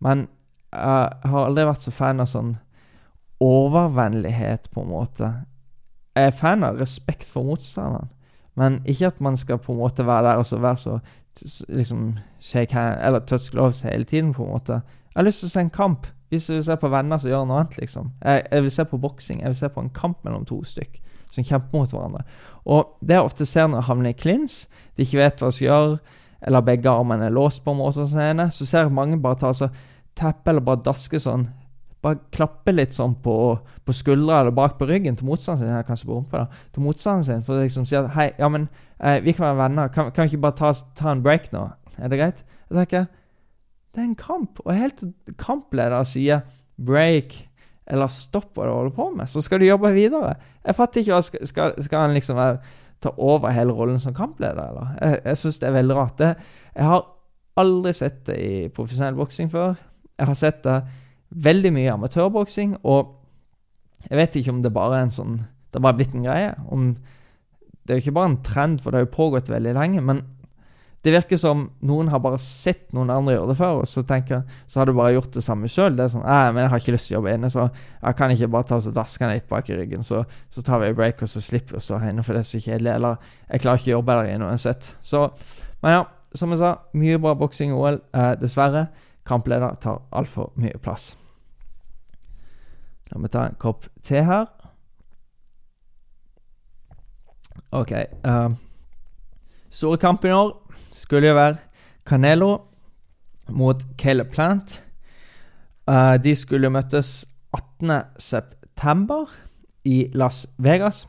Men 0.05 0.29
jeg 0.71 1.33
har 1.33 1.49
aldri 1.49 1.67
vært 1.67 1.87
så 1.87 1.95
fan 1.95 2.23
av 2.23 2.31
sånn 2.31 2.55
overvennlighet, 3.43 4.71
på 4.71 4.85
en 4.85 4.93
måte. 4.93 5.33
Jeg 6.17 6.31
er 6.31 6.39
fan 6.39 6.65
av 6.65 6.79
respekt 6.81 7.29
for 7.33 7.47
motstanderen. 7.49 8.13
Men 8.57 8.79
ikke 8.89 9.11
at 9.11 9.19
man 9.21 9.37
skal 9.37 9.59
på 9.61 9.75
en 9.75 9.83
måte 9.83 10.07
være 10.07 10.31
der 10.31 10.41
og 10.41 10.47
så 10.49 10.61
være 10.63 10.81
så 10.81 11.01
liksom 11.69 12.15
shake 12.41 12.73
hand 12.73 13.03
eller 13.05 13.27
touch 13.29 13.51
gloves 13.53 13.83
hele 13.85 14.05
tiden, 14.09 14.33
på 14.33 14.47
en 14.47 14.55
måte. 14.55 14.81
Jeg 15.11 15.19
har 15.19 15.27
lyst 15.27 15.43
til 15.43 15.51
å 15.51 15.53
se 15.53 15.65
en 15.67 15.75
kamp. 15.75 16.07
Hvis 16.37 16.51
jeg 16.51 16.61
vil 16.61 16.69
se 16.69 16.77
på 16.81 16.93
venner 16.93 17.21
som 17.21 17.31
gjør 17.33 17.49
noe 17.49 17.63
annet, 17.63 17.75
liksom. 17.81 18.13
Jeg, 18.23 18.47
jeg 18.53 18.67
vil 18.67 18.75
se 18.77 18.87
på 18.91 19.01
boksing. 19.03 19.43
Jeg 19.43 19.53
vil 19.53 19.59
se 19.59 19.73
på 19.73 19.83
en 19.83 19.93
kamp 19.97 20.23
mellom 20.27 20.47
to 20.49 20.61
stykk 20.69 21.01
som 21.35 21.45
kjemper 21.45 21.75
mot 21.75 21.91
hverandre. 21.91 22.23
Og 22.65 22.95
det 23.05 23.17
jeg 23.17 23.27
ofte 23.27 23.47
ser 23.49 23.67
når 23.69 23.83
jeg 23.83 23.89
havner 23.91 24.15
i 24.15 24.17
klins, 24.17 24.55
de 24.97 25.05
ikke 25.05 25.21
vet 25.21 25.43
hva 25.43 25.51
de 25.51 25.59
skal 25.59 25.67
gjøre, 25.67 26.17
eller 26.47 26.65
begge 26.65 26.93
armene 26.93 27.27
er 27.27 27.35
låst 27.35 27.65
på 27.65 27.75
en 27.75 27.81
måte, 27.81 28.07
så 28.07 28.67
ser 28.69 28.85
jeg 28.85 28.95
mange 28.95 29.19
bare 29.21 29.41
ta 29.41 29.53
så 29.57 29.71
teppe 30.17 30.53
eller 30.53 30.65
bare 30.65 30.85
daske 30.87 31.19
sånn 31.21 31.49
bare 32.07 32.21
klappe 32.35 32.75
litt 32.75 32.95
sånn 32.95 33.17
på, 33.23 33.35
på 33.85 33.95
skuldra 33.97 34.41
eller 34.41 34.55
bak 34.55 34.77
på 34.79 34.87
ryggen 34.89 35.17
til 35.19 35.29
motstanderen 35.29 35.75
sin. 35.75 35.87
kanskje 35.89 36.09
på 36.11 36.21
da, 36.31 36.47
til 36.75 36.85
motstanderen 36.85 37.27
sin 37.27 37.47
For 37.47 37.57
å 37.57 37.65
liksom 37.65 37.87
si 37.89 37.97
at 37.99 38.13
hei, 38.17 38.29
ja, 38.39 38.51
men 38.53 38.69
eh, 38.99 39.19
vi 39.25 39.35
kan 39.37 39.49
være 39.49 39.61
venner. 39.65 39.93
Kan, 39.95 40.13
kan 40.15 40.27
vi 40.27 40.35
ikke 40.35 40.45
bare 40.47 40.59
ta, 40.61 40.73
ta, 40.99 41.11
en 41.13 41.25
break 41.25 41.51
nå? 41.55 41.67
Er 41.97 42.13
det 42.13 42.21
greit? 42.21 42.45
Jeg 42.69 42.79
tenker 42.79 43.09
det 43.97 44.03
er 44.03 44.11
en 44.11 44.19
kamp. 44.21 44.61
Og 44.67 44.77
helt 44.77 45.03
kampleder 45.41 46.05
sier 46.05 46.45
break 46.77 47.39
eller 47.87 48.11
stopp 48.11 48.57
hva 48.57 48.67
du 48.67 48.73
holder 48.75 48.95
på 48.97 49.07
med, 49.15 49.31
så 49.31 49.41
skal 49.45 49.63
du 49.63 49.69
jobbe 49.69 49.93
videre. 49.95 50.35
Jeg 50.67 50.77
fatter 50.77 51.01
ikke 51.01 51.15
hva 51.15 51.23
skal, 51.25 51.75
skal, 51.87 52.01
han 52.03 52.17
liksom 52.17 52.41
ta 53.01 53.13
over 53.23 53.55
hele 53.55 53.75
rollen 53.77 54.01
som 54.03 54.15
kampleder, 54.17 54.73
eller? 54.73 54.97
Jeg, 55.01 55.21
jeg 55.31 55.41
syns 55.43 55.61
det 55.63 55.69
er 55.69 55.77
veldig 55.79 55.97
rart. 55.97 56.17
Det, 56.19 56.33
jeg 56.75 56.89
har 56.91 57.05
aldri 57.63 57.93
sett 57.97 58.25
det 58.29 58.39
i 58.43 58.55
profesjonell 58.75 59.17
boksing 59.17 59.53
før. 59.53 59.77
Jeg 60.19 60.31
har 60.33 60.39
sett 60.39 60.63
det 60.67 60.81
veldig 61.47 61.73
mye 61.77 61.87
i 61.87 61.93
amatørboksing, 61.95 62.79
og 62.89 63.15
jeg 64.11 64.19
vet 64.19 64.41
ikke 64.41 64.55
om 64.55 64.65
det 64.65 64.75
bare 64.75 64.99
er 65.01 65.07
en 65.07 65.15
sånn 65.15 65.39
Det 65.41 65.81
har 65.81 65.87
bare 65.89 65.99
blitt 65.99 66.15
en 66.15 66.27
greie. 66.27 66.53
Om, 66.73 66.91
det 67.85 67.93
er 67.93 67.99
jo 67.99 68.05
ikke 68.07 68.19
bare 68.19 68.31
en 68.33 68.43
trend, 68.47 68.81
for 68.81 68.91
det 68.91 69.01
har 69.01 69.07
jo 69.07 69.17
pågått 69.17 69.51
veldig 69.53 69.75
lenge. 69.77 70.03
Men 70.03 70.23
det 71.07 71.13
virker 71.15 71.39
som 71.39 71.69
noen 71.87 72.09
har 72.11 72.19
bare 72.19 72.39
sett 72.43 72.89
noen 72.97 73.13
andre 73.15 73.37
gjøre 73.37 73.53
det 73.53 73.57
før, 73.61 73.81
og 73.85 73.87
så 73.87 74.03
tenker 74.07 74.41
så 74.67 74.81
har 74.81 74.89
du 74.89 74.97
bare 74.97 75.13
gjort 75.15 75.37
det 75.37 75.45
samme 75.47 75.69
sjøl. 75.71 75.95
Det 75.95 76.03
er 76.03 76.11
sånn 76.17 76.25
men 76.27 76.65
jeg 76.65 76.73
har 76.73 76.83
ikke 76.83 76.95
lyst 76.97 77.07
til 77.07 77.15
å 77.15 77.19
jobbe 77.21 77.35
inne, 77.37 77.51
så 77.53 77.69
jeg 77.69 78.19
kan 78.19 78.35
ikke 78.35 78.49
bare 78.57 78.67
ta 78.73 78.81
så 78.83 78.91
daske 78.97 79.29
litt 79.31 79.47
bak 79.51 79.71
i 79.71 79.77
ryggen. 79.79 80.03
Så, 80.07 80.25
så 80.51 80.65
tar 80.67 80.83
vi 80.83 80.91
en 80.91 80.99
break, 80.99 81.23
og 81.23 81.31
så 81.31 81.43
slipper 81.45 81.77
vi 81.77 81.79
å 81.79 81.85
stå 81.87 82.01
inne, 82.09 82.27
for 82.27 82.35
det 82.35 82.43
er 82.43 82.51
så 82.51 82.63
kjedelig. 82.65 82.91
Eller 82.97 83.21
jeg 83.53 83.63
klarer 83.63 83.83
ikke 83.83 83.93
å 83.93 83.97
jobbe 84.01 84.19
der 84.19 84.33
inne 84.35 84.51
uansett. 84.51 84.91
Så, 85.07 85.23
men 85.85 85.95
ja, 85.95 86.03
som 86.35 86.51
jeg 86.51 86.63
sa, 86.65 86.73
mye 86.99 87.23
bra 87.23 87.37
boksing 87.39 87.71
i 87.71 87.79
OL. 87.79 88.01
Eh, 88.11 88.33
dessverre. 88.43 88.89
Kampleder 89.27 89.79
tar 89.83 90.03
altfor 90.11 90.51
mye 90.59 90.83
plass. 90.83 91.13
La 93.13 93.23
meg 93.23 93.31
ta 93.31 93.47
en 93.47 93.59
kopp 93.63 93.87
te 94.03 94.27
her. 94.27 94.51
OK. 97.71 97.95
Uh, 98.27 98.55
store 99.71 99.99
kamp 100.03 100.27
i 100.27 100.35
år 100.35 100.55
skulle 101.07 101.29
jo 101.29 101.35
være 101.35 101.57
Canelo 102.07 102.57
mot 103.49 103.83
Caleb 103.99 104.33
Plant. 104.35 104.83
Uh, 105.87 106.17
de 106.19 106.35
skulle 106.35 106.71
møttes 106.71 107.25
18.9. 107.55 109.19
i 109.85 110.07
Las 110.15 110.47
Vegas. 110.59 111.07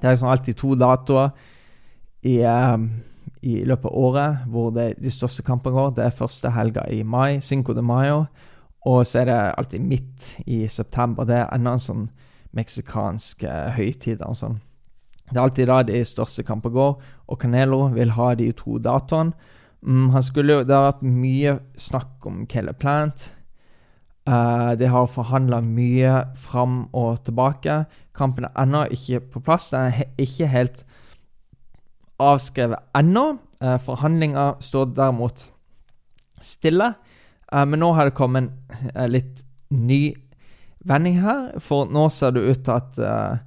Det 0.00 0.08
er 0.08 0.14
liksom 0.14 0.30
alltid 0.32 0.56
to 0.56 0.74
datoer 0.74 1.28
i, 2.22 2.38
um, 2.40 2.88
i 3.42 3.58
løpet 3.64 3.90
av 3.90 3.98
året 3.98 4.46
hvor 4.48 4.72
det, 4.72 4.94
de 5.02 5.12
største 5.12 5.44
kampene 5.44 5.76
går. 5.76 5.92
Det 5.98 6.06
er 6.06 6.16
første 6.16 6.54
helga 6.56 6.86
i 6.88 7.02
mai, 7.02 7.42
Cinco 7.44 7.76
de 7.76 7.84
Mayo, 7.84 8.24
og 8.88 9.04
så 9.06 9.20
er 9.20 9.28
det 9.28 9.38
alltid 9.58 9.84
midt 9.84 10.30
i 10.46 10.64
september. 10.68 11.28
Det 11.28 11.42
er 11.42 11.52
enda 11.52 11.76
en 11.76 11.84
sånn 11.90 12.08
meksikansk 12.56 13.44
uh, 13.44 13.68
høytid. 13.76 14.24
sånn. 14.32 14.62
Det 15.30 15.36
er 15.36 15.44
alltid 15.44 15.68
da 15.68 15.82
de 15.86 16.00
største 16.04 16.42
kampene 16.42 16.74
går, 16.74 16.96
og 17.30 17.38
Canelo 17.40 17.86
vil 17.94 18.14
ha 18.16 18.34
de 18.34 18.50
to 18.56 18.78
datoene. 18.82 19.32
Mm, 19.82 20.10
han 20.10 20.22
skulle 20.22 20.64
Det 20.64 20.74
har 20.74 20.92
vært 20.92 21.02
mye 21.02 21.58
snakk 21.76 22.26
om 22.26 22.46
Caleb 22.46 22.78
Plant. 22.78 23.30
Uh, 24.28 24.76
de 24.76 24.86
har 24.86 25.06
forhandla 25.08 25.60
mye 25.64 26.24
fram 26.36 26.88
og 26.92 27.24
tilbake. 27.24 27.84
Kampen 28.14 28.44
er 28.44 28.58
ennå 28.60 28.84
ikke 28.92 29.20
på 29.20 29.40
plass. 29.40 29.70
Den 29.70 29.88
er 29.88 29.90
he 29.96 30.04
ikke 30.18 30.46
helt 30.46 30.84
avskrevet 32.20 32.78
ennå. 32.94 33.38
Uh, 33.62 33.78
Forhandlinga 33.80 34.52
står 34.60 34.92
derimot 34.96 35.50
stille. 36.42 36.92
Uh, 37.52 37.64
men 37.64 37.80
nå 37.80 37.92
har 37.96 38.10
det 38.10 38.18
kommet 38.18 38.50
en 38.94 39.10
litt 39.10 39.42
ny 39.70 40.14
vending 40.84 41.20
her, 41.20 41.58
for 41.60 41.88
nå 41.88 42.08
ser 42.08 42.32
det 42.32 42.44
ut 42.44 42.62
til 42.64 42.72
at 42.72 43.40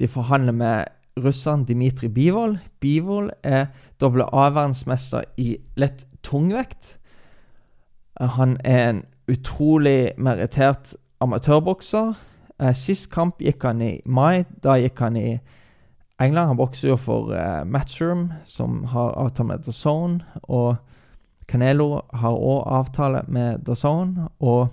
de 0.00 0.08
forhandler 0.08 0.52
med 0.56 0.95
russeren 1.16 1.64
Dmitrij 1.66 2.12
Bivol. 2.12 2.58
Bivol 2.80 3.30
er 3.42 3.66
AA-verdensmester 4.00 5.24
i 5.36 5.56
lett 5.76 6.06
tungvekt. 6.22 6.98
Han 8.20 8.56
er 8.64 8.88
en 8.88 9.04
utrolig 9.28 10.12
merittert 10.18 10.94
amatørbokser. 11.20 12.14
Eh, 12.60 12.72
sist 12.74 13.10
kamp 13.12 13.40
gikk 13.40 13.64
han 13.64 13.82
i 13.82 14.00
mai. 14.06 14.44
Da 14.62 14.76
gikk 14.80 15.00
han 15.00 15.16
i 15.16 15.38
England. 16.20 16.48
Han 16.48 16.56
bokser 16.60 16.88
jo 16.88 16.96
for 16.96 17.32
uh, 17.32 17.64
Matchroom, 17.64 18.32
som 18.44 18.84
har 18.92 19.16
avtale 19.16 19.48
med 19.48 19.64
The 19.64 19.72
Zone. 19.72 20.24
Og 20.42 20.76
Canelo 21.48 22.00
har 22.12 22.32
òg 22.32 22.66
avtale 22.66 23.22
med 23.28 23.64
The 23.64 23.74
Zone. 23.74 24.28
og 24.40 24.68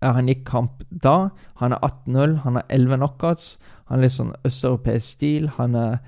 han 0.00 0.28
gikk 0.30 0.44
kamp 0.46 0.84
da. 0.90 1.30
Han 1.58 1.72
er 1.74 1.82
18-0, 1.82 2.36
han 2.44 2.54
har 2.54 2.66
11 2.70 2.96
knockouts. 2.96 3.58
Han 3.88 3.98
er 3.98 4.06
litt 4.06 4.16
sånn 4.16 4.34
østeuropeisk 4.46 5.16
stil. 5.16 5.50
Han 5.58 5.74
er 5.74 5.98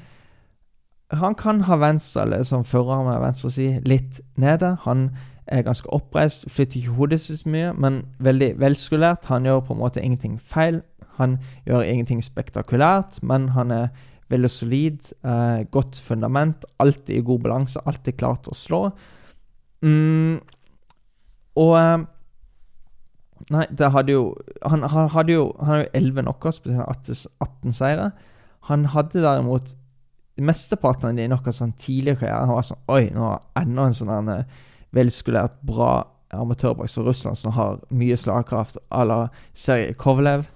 Han 1.10 1.34
kan 1.34 1.64
ha 1.66 1.74
venstre, 1.74 2.22
eller 2.22 2.44
sånn 2.46 2.62
fører 2.62 3.00
med 3.02 3.16
venstre 3.18 3.48
si, 3.50 3.64
litt 3.82 4.20
nede. 4.38 4.76
Han 4.84 5.08
er 5.50 5.64
ganske 5.66 5.90
oppreist, 5.90 6.44
flytter 6.46 6.78
ikke 6.78 6.94
hodet 6.94 7.18
sitt 7.24 7.42
mye, 7.50 7.72
men 7.74 8.04
veldig 8.22 8.52
velskulert. 8.60 9.26
Han 9.26 9.48
gjør 9.48 9.64
på 9.66 9.74
en 9.74 9.80
måte 9.80 10.04
ingenting 10.04 10.36
feil. 10.38 10.78
Han 11.18 11.40
gjør 11.66 11.82
ingenting 11.82 12.22
spektakulært, 12.22 13.18
men 13.26 13.48
han 13.56 13.74
er 13.74 13.88
veldig 14.30 14.50
solid. 14.50 15.10
Eh, 15.26 15.64
godt 15.74 15.98
fundament, 15.98 16.64
alltid 16.78 17.16
i 17.16 17.26
god 17.26 17.42
balanse, 17.42 17.82
alltid 17.86 18.16
klar 18.20 18.38
til 18.44 18.54
å 18.54 18.60
slå. 18.60 18.82
Mm, 19.82 20.38
og 21.58 21.74
eh, 21.80 21.98
Nei, 23.48 23.64
det 23.72 23.88
hadde 23.94 24.12
jo 24.12 24.34
Han, 24.68 24.82
han 24.84 25.08
hadde 25.14 25.32
jo 25.32 25.44
Han 25.58 25.66
har 25.66 25.78
jo 25.78 25.86
11 25.94 26.22
knockouts 26.22 26.60
på 26.60 26.68
sine 26.68 26.84
18, 26.84 27.14
18 27.40 27.72
seire. 27.72 28.10
Han 28.68 28.84
hadde 28.92 29.22
derimot 29.24 29.74
mesteparten 30.40 31.10
av 31.10 31.16
de 31.16 31.26
knockoutene 31.28 31.76
tidligere 31.78 32.16
i 32.16 32.20
karrieren. 32.20 32.48
Han 32.48 32.58
var 32.58 32.68
sånn 32.68 32.84
Oi, 32.92 33.02
nå 33.14 33.26
har 33.26 33.42
enda 33.60 33.86
en 33.88 33.96
sånn 33.96 34.32
eh, 34.32 34.62
velskulert, 34.96 35.58
bra 35.66 35.90
amatørbokser 36.34 37.02
fra 37.02 37.10
Russland 37.10 37.38
som 37.38 37.54
har 37.56 37.80
mye 37.90 38.16
slagkraft 38.18 38.78
à 38.88 39.04
la 39.04 39.20
Sergej 39.54 39.96
Kovlev. 39.98 40.46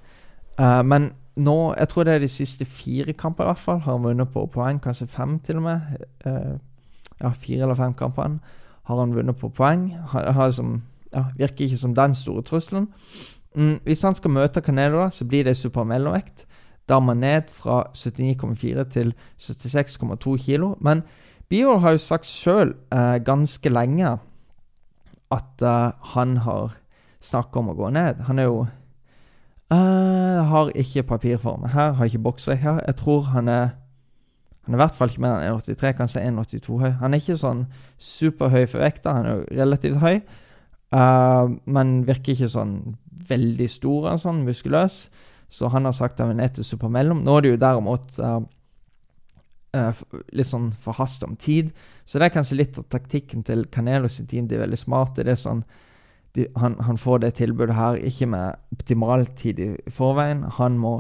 Uh, 0.61 0.83
men 0.87 1.11
nå, 1.35 1.75
jeg 1.75 1.91
tror 1.91 2.07
det 2.07 2.15
er 2.15 2.23
de 2.23 2.31
siste 2.31 2.67
fire 2.69 3.13
kamper 3.19 3.45
i 3.45 3.51
hvert 3.51 3.63
fall, 3.63 3.81
har 3.83 3.97
han 3.97 4.07
vunnet 4.07 4.31
på 4.31 4.47
poeng. 4.55 4.79
Kanskje 4.83 5.11
fem, 5.11 5.39
til 5.43 5.59
og 5.59 5.67
med. 5.67 6.05
Uh, 6.27 6.55
ja, 7.21 7.33
fire 7.35 7.67
eller 7.67 7.79
fem 7.79 7.95
kamper 7.99 8.39
har 8.85 9.01
han 9.01 9.15
vunnet 9.17 9.39
på 9.41 9.51
poeng. 9.55 9.89
Han 10.13 10.35
har 10.35 10.51
liksom, 10.53 10.77
ja, 11.15 11.25
virker 11.39 11.69
ikke 11.69 11.81
som 11.81 11.95
den 11.97 12.15
store 12.19 12.43
trusselen. 12.43 12.91
Mm, 13.55 13.79
hvis 13.87 14.03
han 14.03 14.17
skal 14.19 14.35
møte 14.35 14.63
Canelo, 14.65 15.05
da, 15.05 15.11
så 15.15 15.25
blir 15.25 15.47
det 15.47 15.57
super 15.57 15.87
mellomvekt. 15.87 16.47
Da 16.89 16.99
er 16.99 17.05
man 17.07 17.23
ned 17.23 17.53
fra 17.55 17.85
79,4 17.95 18.85
til 18.93 19.15
76,2 19.41 20.37
kilo. 20.37 20.75
Men 20.81 21.03
Bior 21.49 21.79
har 21.79 21.95
jo 21.95 22.03
sagt 22.03 22.27
sjøl 22.29 22.75
eh, 22.93 23.19
ganske 23.25 23.71
lenge 23.71 24.17
at 25.33 25.63
eh, 25.63 25.93
han 26.15 26.37
har 26.45 26.75
snakka 27.25 27.61
om 27.61 27.71
å 27.73 27.77
gå 27.79 27.91
ned. 27.95 28.25
Han 28.29 28.41
er 28.41 28.49
jo 28.51 28.59
eh, 29.73 30.41
har 30.51 30.73
ikke 30.77 31.07
papirform 31.15 31.69
her. 31.73 31.95
Har 31.99 32.11
ikke 32.11 32.25
bokser 32.27 32.61
her. 32.61 32.83
Jeg 32.87 32.97
tror 33.01 33.33
han 33.33 33.49
er 33.49 33.69
Han 34.65 34.73
er 34.75 34.79
i 34.79 34.81
hvert 34.81 34.95
fall 34.97 35.11
ikke 35.13 35.21
mer 35.21 35.43
enn 35.45 35.59
1,83, 35.61 35.91
kanskje 35.93 36.21
1,82 36.25 36.79
høy. 36.81 36.93
Han 36.97 37.13
er 37.13 37.21
ikke 37.21 37.35
sånn 37.37 37.59
superhøy 38.01 38.63
for 38.65 38.81
vekta. 38.81 39.13
Han 39.13 39.27
er 39.29 39.35
jo 39.35 39.59
relativt 39.59 39.99
høy, 40.01 40.23
uh, 40.95 41.51
men 41.67 42.03
virker 42.09 42.35
ikke 42.35 42.51
sånn 42.55 42.77
veldig 43.29 43.69
stor 43.71 44.11
og 44.13 44.21
sånn 44.23 44.45
muskuløs. 44.47 45.07
Så 45.55 45.71
han 45.71 45.87
har 45.87 45.95
sagt 45.95 46.19
at 46.19 46.31
han 46.31 46.43
er 46.43 46.53
til 46.55 46.67
supermellom. 46.67 47.23
Nå 47.25 47.39
er 47.39 47.45
det 47.45 47.53
jo 47.53 47.63
derimot 47.63 48.19
uh, 48.23 48.41
litt 50.35 50.51
sånn 50.51 50.71
forhast 50.83 51.25
om 51.27 51.37
tid. 51.41 51.73
Så 52.05 52.19
det 52.19 52.29
er 52.29 52.37
kanskje 52.37 52.59
litt 52.59 52.79
av 52.81 52.89
taktikken 52.93 53.45
til 53.47 53.67
Canelo 53.75 54.11
sin 54.11 54.29
team. 54.31 54.49
De 54.49 54.59
er 54.59 54.65
veldig 54.65 54.81
smarte. 54.81 55.27
Det 55.27 55.35
er 55.35 55.41
sånn 55.41 55.65
de, 56.35 56.49
han, 56.59 56.75
han, 56.83 56.99
får 56.99 57.23
det 57.23 57.37
tilbudet 57.39 57.77
her 57.79 58.01
ikke 58.03 58.27
med 58.33 58.59
optimal 58.75 59.27
tid 59.39 59.61
i 59.63 59.69
forveien. 59.95 60.43
Han 60.59 60.79
må 60.83 60.97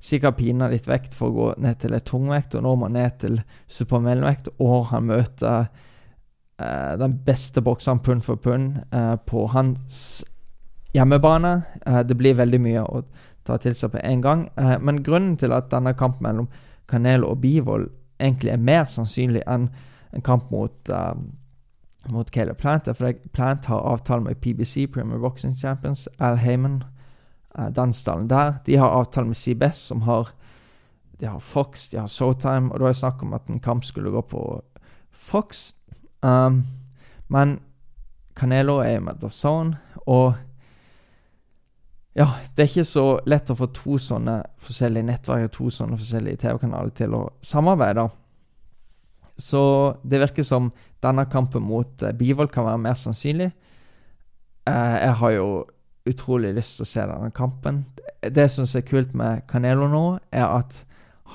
sikkert 0.00 0.38
pine 0.38 0.70
litt 0.72 0.88
vekt 0.88 1.16
for 1.18 1.28
å 1.28 1.36
gå 1.36 1.48
ned 1.60 1.80
til 1.82 1.96
et 1.96 2.06
tungvekt, 2.08 2.54
og 2.56 2.64
nå 2.64 2.74
må 2.78 2.88
han 2.88 2.96
ned 2.96 3.18
til 3.20 3.40
supermellomvekt, 3.66 4.52
og 4.62 4.88
han 4.92 5.08
møter 5.10 5.66
eh, 5.66 5.86
den 6.58 7.12
beste 7.24 7.62
bokseren 7.62 8.00
pund 8.02 8.24
for 8.26 8.36
pund 8.42 8.80
eh, 8.90 9.16
på 9.26 9.46
hans 9.52 10.24
hjemmebane. 10.92 11.62
Eh, 11.86 12.00
det 12.00 12.14
blir 12.14 12.34
veldig 12.34 12.60
mye 12.60 12.82
å 12.82 13.02
ta 13.44 13.56
til 13.62 13.76
seg 13.76 13.92
på 13.92 14.02
én 14.04 14.22
gang, 14.24 14.48
eh, 14.56 14.76
men 14.80 15.02
grunnen 15.02 15.36
til 15.40 15.54
at 15.56 15.70
denne 15.72 15.94
kampen 15.96 16.26
mellom 16.26 16.48
Canelo 16.88 17.32
og 17.32 17.40
Bivold 17.40 17.88
egentlig 18.20 18.52
er 18.52 18.62
mer 18.62 18.88
sannsynlig 18.88 19.44
enn 19.46 19.68
en 20.12 20.24
kamp 20.24 20.50
mot 20.50 20.88
uh, 20.88 21.12
mot 22.08 22.30
Caleb 22.32 22.56
Plant. 22.56 22.88
For 22.96 23.12
Plant 23.36 23.68
har 23.68 23.84
avtale 23.84 24.24
med 24.24 24.40
PBC, 24.40 24.86
Premier 24.90 25.20
Boxing 25.20 25.52
Champions, 25.54 26.06
Al 26.18 26.38
Heyman, 26.40 26.82
uh, 27.58 27.68
den 27.68 27.92
stallen 27.92 28.30
der. 28.30 28.56
De 28.66 28.78
har 28.80 28.88
avtale 28.88 29.28
med 29.28 29.36
CBS, 29.36 29.84
som 29.92 30.02
har 30.08 30.32
De 31.20 31.26
har 31.26 31.38
Fox, 31.38 31.88
de 31.88 31.98
har 31.98 32.06
Showtime, 32.06 32.72
og 32.72 32.78
da 32.78 32.84
er 32.84 32.92
det 32.94 32.96
snakk 32.96 33.22
om 33.22 33.32
at 33.34 33.48
en 33.50 33.60
kamp 33.60 33.84
skulle 33.84 34.10
gå 34.10 34.20
på 34.20 34.62
Fox. 35.10 35.74
Um, 36.22 36.62
men 37.28 37.58
Canelo 38.38 38.78
er 38.82 39.00
med 39.00 39.20
The 39.20 39.30
Zone, 39.30 39.78
og 40.06 40.34
ja, 42.18 42.26
det 42.56 42.64
er 42.64 42.70
ikke 42.70 42.88
så 42.88 43.06
lett 43.30 43.50
å 43.52 43.56
få 43.58 43.68
to 43.74 43.98
sånne 44.02 44.40
forskjellige 44.58 45.06
nettverk 45.06 45.50
og 45.50 45.52
to 45.54 45.68
sånne 45.70 45.98
forskjellige 46.00 46.40
TV-kanaler 46.42 46.90
til 46.98 47.14
å 47.14 47.20
samarbeide. 47.46 48.08
Så 49.38 49.62
det 50.02 50.18
virker 50.24 50.46
som 50.46 50.72
denne 51.04 51.28
kampen 51.30 51.62
mot 51.62 52.02
uh, 52.02 52.10
Bivold 52.10 52.50
kan 52.50 52.66
være 52.66 52.82
mer 52.88 52.98
sannsynlig. 52.98 53.52
Uh, 54.66 54.96
jeg 54.98 55.14
har 55.20 55.34
jo 55.36 55.48
utrolig 56.08 56.50
lyst 56.56 56.78
til 56.78 56.86
å 56.86 56.90
se 56.90 57.06
denne 57.06 57.30
kampen. 57.36 57.84
Det 58.22 58.48
som 58.50 58.66
er 58.66 58.86
kult 58.88 59.14
med 59.14 59.44
Canelo 59.50 59.86
nå, 59.92 60.04
er 60.34 60.48
at 60.48 60.82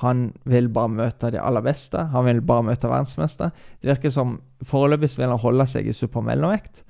han 0.00 0.32
vil 0.48 0.68
bare 0.74 0.90
møte 0.90 1.30
de 1.30 1.38
aller 1.38 1.62
beste. 1.62 2.00
Han 2.10 2.26
vil 2.26 2.40
bare 2.42 2.66
møte 2.66 2.90
verdensmester. 2.90 3.52
Det 3.78 3.92
virker 3.92 4.10
som 4.10 4.38
foreløpig 4.66 5.12
vil 5.14 5.30
han 5.30 5.42
holde 5.42 5.66
seg 5.70 5.86
i 5.86 5.94
supermellomvekt. 5.94 6.82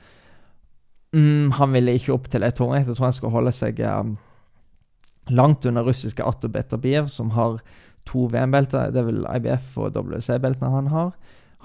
Mm, 1.14 1.52
han 1.58 1.74
ville 1.76 1.94
ikke 1.94 2.14
opp 2.14 2.30
til 2.32 2.46
ei 2.46 2.52
tungvekt. 2.56 2.88
Jeg 2.88 2.96
tror 2.96 3.10
han 3.10 3.18
skal 3.18 3.34
holde 3.34 3.52
seg 3.54 3.82
um, 3.84 4.14
langt 5.30 5.66
under 5.68 5.84
russiske 5.84 6.24
Artur 6.24 6.52
Betabiev, 6.54 7.10
som 7.12 7.34
har 7.36 7.60
to 8.08 8.26
VM-belter. 8.32 8.92
Det 8.92 9.02
er 9.02 9.10
vel 9.10 9.26
IBF 9.36 9.76
og 9.80 9.98
WC-beltene 10.00 10.72
han 10.72 10.88
har. 10.94 11.12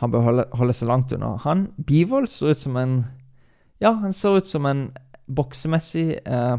Han 0.03 0.11
bør 0.11 0.25
holde, 0.27 0.45
holde, 0.55 0.75
seg 0.75 0.87
langt 0.87 1.11
under 1.15 1.39
Han 1.43 1.65
Bivold 1.75 2.29
ser 2.31 2.55
ut 2.55 2.61
som 2.61 2.77
en 2.79 2.99
Ja, 3.79 3.93
han 3.99 4.13
ser 4.13 4.37
ut 4.39 4.47
som 4.47 4.65
en 4.67 4.89
boksemessig 5.27 6.19
eh, 6.25 6.57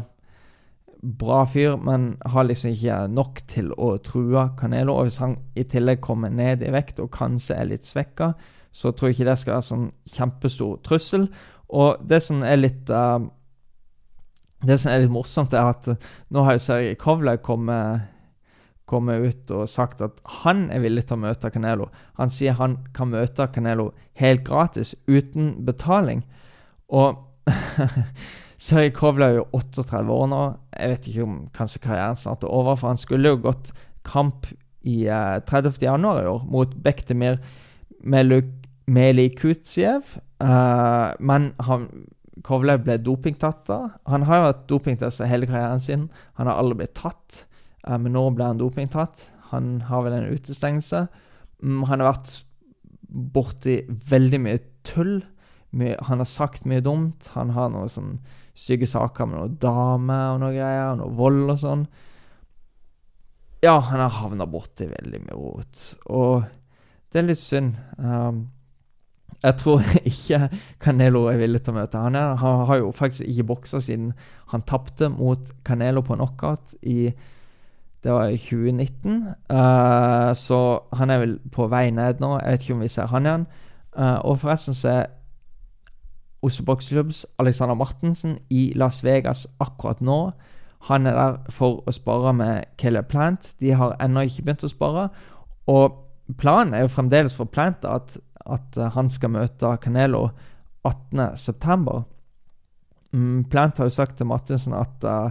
bra 1.01 1.43
fyr, 1.49 1.75
men 1.81 2.15
har 2.29 2.45
liksom 2.45 2.73
ikke 2.75 2.97
nok 3.09 3.41
til 3.49 3.71
å 3.73 3.95
true 4.05 4.45
Canelo. 4.59 4.95
Og 4.95 5.09
hvis 5.09 5.19
han 5.21 5.37
i 5.57 5.65
tillegg 5.67 6.01
kommer 6.05 6.33
ned 6.33 6.61
i 6.65 6.73
vekt 6.73 7.01
og 7.01 7.11
kanskje 7.15 7.57
er 7.57 7.71
litt 7.71 7.87
svekka, 7.87 8.33
så 8.71 8.93
tror 8.93 9.09
jeg 9.09 9.19
ikke 9.19 9.29
det 9.31 9.37
skal 9.41 9.55
være 9.57 9.67
sånn 9.67 9.87
kjempestor 10.13 10.77
trussel. 10.85 11.27
Og 11.73 12.03
det 12.07 12.21
som 12.23 12.43
er 12.43 12.59
litt 12.59 12.89
uh, 12.91 13.19
Det 14.61 14.77
som 14.77 14.91
er 14.91 15.01
litt 15.01 15.11
morsomt, 15.11 15.53
er 15.57 15.71
at 15.73 15.87
nå 16.29 16.43
har 16.45 16.53
jo 16.53 16.61
Sergej 16.61 16.97
Kovlaug 17.01 17.41
kommet 17.41 18.09
kommet 18.91 19.23
ut 19.23 19.51
og 19.55 19.69
sagt 19.71 20.01
at 20.03 20.19
han 20.43 20.65
er 20.73 20.83
villig 20.83 21.05
til 21.07 21.15
å 21.15 21.23
møte 21.23 21.49
Canelo. 21.53 21.87
Han 22.19 22.31
sier 22.33 22.57
han 22.59 22.75
kan 22.95 23.11
møte 23.13 23.47
Canelo 23.55 23.91
helt 24.19 24.43
gratis, 24.43 24.93
uten 25.07 25.53
betaling. 25.65 26.25
Og 26.91 27.21
Seri 28.61 28.91
Kovla 28.93 29.31
er 29.31 29.39
jo 29.39 29.47
38 29.57 30.03
år 30.13 30.27
nå. 30.29 30.41
Jeg 30.75 30.91
vet 30.91 31.07
ikke 31.09 31.23
om 31.25 31.37
kanskje 31.55 31.81
karrieren 31.81 32.19
snart 32.19 32.43
er 32.45 32.53
over, 32.53 32.77
for 32.77 32.91
han 32.91 32.99
skulle 33.01 33.31
jo 33.33 33.39
gått 33.47 33.71
kamp 34.05 34.45
i 34.85 35.07
eh, 35.09 35.39
30. 35.49 35.81
januar 35.81 36.21
i 36.21 36.29
år 36.29 36.43
mot 36.49 36.75
Bektemir 36.83 37.39
Melikutsjev, 38.91 40.15
uh, 40.41 41.13
men 41.21 41.51
han 41.67 41.87
Kovlev 42.45 42.81
ble 42.85 42.95
dopingtatt 42.97 43.65
da. 43.67 43.79
Han 44.09 44.25
har 44.25 44.39
jo 44.39 44.45
vært 44.47 44.63
dopingtest 44.71 45.21
hele 45.29 45.45
karrieren 45.45 45.81
sin. 45.83 46.07
Han 46.39 46.49
har 46.49 46.57
aldri 46.57 46.79
blitt 46.79 46.95
tatt. 46.97 47.43
Uh, 47.85 47.97
men 48.01 48.15
nå 48.15 48.23
ble 48.33 48.47
han 48.47 48.61
dopingtatt. 48.61 49.27
Han 49.51 49.75
har 49.89 50.07
vel 50.07 50.15
en 50.17 50.31
utestengelse. 50.31 51.03
Um, 51.61 51.83
han 51.89 52.01
har 52.01 52.15
vært 52.15 52.31
borti 53.09 53.81
veldig 54.09 54.39
mye 54.41 54.63
tull. 54.87 55.19
My, 55.69 55.93
han 56.07 56.23
har 56.23 56.29
sagt 56.29 56.65
mye 56.65 56.81
dumt. 56.81 57.29
Han 57.35 57.53
har 57.53 57.69
noe 57.75 57.91
sånn 57.91 58.15
stygge 58.57 58.87
saker 58.89 59.27
med 59.29 59.39
noen 59.39 59.59
damer 59.61 60.33
og 60.35 60.41
noe 60.43 60.55
greier, 60.55 60.93
og 60.93 61.01
noe 61.01 61.17
vold 61.17 61.53
og 61.53 61.59
sånn. 61.61 61.85
Ja, 63.61 63.77
han 63.77 64.01
har 64.01 64.15
havna 64.17 64.47
borti 64.49 64.87
veldig 64.89 65.21
mye 65.27 65.37
rot. 65.37 65.83
Og 66.09 66.47
det 67.13 67.21
er 67.21 67.27
litt 67.27 67.41
synd. 67.41 67.77
Um, 67.97 68.47
jeg 69.41 69.57
tror 69.61 69.85
ikke 70.11 70.47
Canelo 70.81 71.27
er 71.31 71.41
villig 71.41 71.61
til 71.63 71.75
å 71.75 71.79
møte 71.81 72.01
han. 72.01 72.17
Er, 72.17 72.39
han 72.41 72.65
har 72.69 72.81
jo 72.81 72.93
faktisk 72.95 73.27
ikke 73.27 73.49
boksa 73.53 73.81
siden 73.83 74.15
han 74.53 74.65
tapte 74.67 75.11
mot 75.13 75.53
Canelo 75.67 76.03
på 76.05 76.17
knockout 76.17 76.75
i 76.81 77.13
det 78.01 78.13
var 78.15 78.31
i 78.33 78.37
2019. 78.41 79.17
Uh, 79.45 80.33
så 80.33 80.57
han 80.97 81.13
er 81.13 81.19
vel 81.21 81.35
på 81.53 81.67
vei 81.69 81.91
ned 81.93 82.21
nå. 82.21 82.31
Jeg 82.39 82.55
vet 82.55 82.63
ikke 82.65 82.73
om 82.73 82.81
vi 82.81 82.89
ser 82.89 83.11
han 83.11 83.27
igjen. 83.29 83.43
Uh, 83.93 84.17
og 84.25 84.39
forresten 84.41 84.73
så 84.73 84.89
er 84.89 85.11
Oslo 86.41 86.65
Bokseklubbs 86.65 87.25
Alexander 87.41 87.75
Martensen 87.77 88.39
i 88.49 88.71
Las 88.75 89.03
Vegas 89.05 89.45
akkurat 89.61 90.01
nå. 90.01 90.31
Han 90.89 91.05
er 91.05 91.17
der 91.17 91.51
for 91.53 91.83
å 91.85 91.93
spare 91.93 92.33
med 92.33 92.71
Caleb 92.81 93.11
Plant. 93.11 93.51
De 93.61 93.75
har 93.77 93.93
ennå 94.01 94.25
ikke 94.25 94.47
begynt 94.47 94.65
å 94.65 94.71
spare. 94.71 95.09
Og 95.69 95.99
planen 96.41 96.73
er 96.73 96.85
jo 96.85 96.95
fremdeles 96.95 97.37
for 97.37 97.49
Plant 97.49 97.85
at, 97.85 98.17
at 98.41 98.79
han 98.95 99.11
skal 99.13 99.35
møte 99.35 99.75
Canelo 99.83 100.31
18.9. 100.87 102.01
Mm, 103.11 103.43
Plant 103.51 103.77
har 103.77 103.89
jo 103.89 103.93
sagt 103.93 104.17
til 104.17 104.29
Martinsen 104.29 104.73
at, 104.77 105.03
uh, 105.03 105.29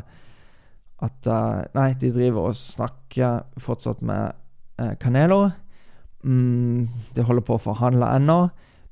at 1.01 1.27
uh, 1.27 1.63
Nei, 1.75 1.93
de 1.99 2.13
driver 2.15 2.51
og 2.51 2.59
snakker 2.59 3.47
fortsatt 3.61 4.05
med 4.07 4.37
uh, 4.81 4.93
Canelo. 5.01 5.49
Mm, 6.23 6.89
de 7.17 7.25
holder 7.25 7.47
på 7.47 7.57
å 7.57 7.65
forhandle 7.65 8.11
ennå, 8.19 8.41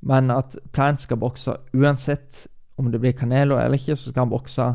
men 0.01 0.31
at 0.31 0.57
Plant 0.73 1.01
skal 1.01 1.19
bokse 1.19 1.57
uansett 1.73 2.47
om 2.79 2.93
det 2.93 3.01
blir 3.03 3.13
Canelo 3.13 3.57
eller 3.59 3.75
ikke, 3.75 3.97
så 3.97 4.11
skal 4.11 4.21
han 4.21 4.31
bokse 4.31 4.75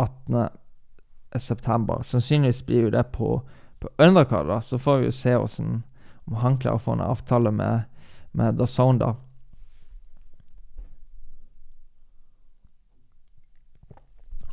18.9. 0.00 2.02
Sannsynligvis 2.02 2.62
blir 2.66 2.86
jo 2.86 2.90
det 2.90 3.02
på, 3.12 3.42
på 3.78 3.88
undercard, 3.98 4.48
da. 4.48 4.60
Så 4.60 4.78
får 4.78 4.98
vi 4.98 5.10
jo 5.10 5.12
se 5.12 5.34
hvordan, 5.36 5.82
om 6.24 6.38
han 6.40 6.56
klarer 6.58 6.80
å 6.80 6.84
få 6.86 6.94
en 6.96 7.04
avtale 7.04 7.52
med, 7.52 7.84
med 8.32 8.56
The 8.56 8.66
Zone, 8.66 8.98
da. 9.02 9.12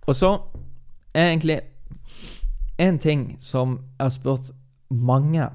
Og 0.10 0.16
så 0.16 0.34
er 1.14 1.30
egentlig 1.30 1.60
en 2.82 2.98
ting 3.00 3.36
som 3.40 3.78
jeg 3.78 4.04
har 4.04 4.16
spurt 4.16 4.52
mange 4.90 5.50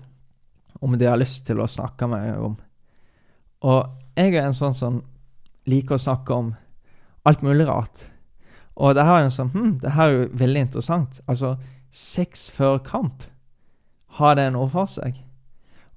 om 0.81 0.99
de 0.99 1.09
har 1.09 1.19
lyst 1.19 1.47
til 1.49 1.61
å 1.61 1.69
snakke 1.69 2.07
med 2.07 2.29
meg 2.29 2.45
om. 2.45 2.57
Og 3.65 4.04
jeg 4.17 4.35
er 4.35 4.47
en 4.47 4.57
sånn 4.57 4.77
som 4.77 5.03
liker 5.71 5.97
å 5.97 6.05
snakke 6.05 6.35
om 6.35 6.53
alt 7.25 7.43
mulig 7.45 7.67
rart. 7.69 8.05
Og 8.75 8.95
det 8.97 9.07
her 9.07 9.21
er 9.21 9.27
jo 9.29 9.35
sånn 9.35 9.53
Hm, 9.55 9.73
det 9.83 9.95
her 9.95 10.09
er 10.09 10.17
jo 10.17 10.29
veldig 10.45 10.65
interessant. 10.67 11.21
Altså, 11.31 11.57
sex 11.95 12.49
før 12.51 12.81
kamp. 12.85 13.27
Har 14.19 14.37
det 14.39 14.51
noe 14.55 14.69
for 14.71 14.91
seg? 14.91 15.21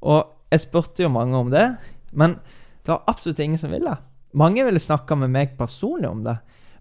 Og 0.02 0.26
jeg 0.54 0.64
spurte 0.64 1.04
jo 1.04 1.14
mange 1.14 1.38
om 1.38 1.50
det, 1.52 1.66
men 2.12 2.38
det 2.86 2.94
var 2.94 3.08
absolutt 3.10 3.42
ingen 3.44 3.60
som 3.60 3.74
ville. 3.74 3.98
Mange 4.38 4.64
ville 4.66 4.80
snakke 4.80 5.18
med 5.20 5.34
meg 5.34 5.58
personlig 5.58 6.10
om 6.10 6.24
det. 6.24 6.38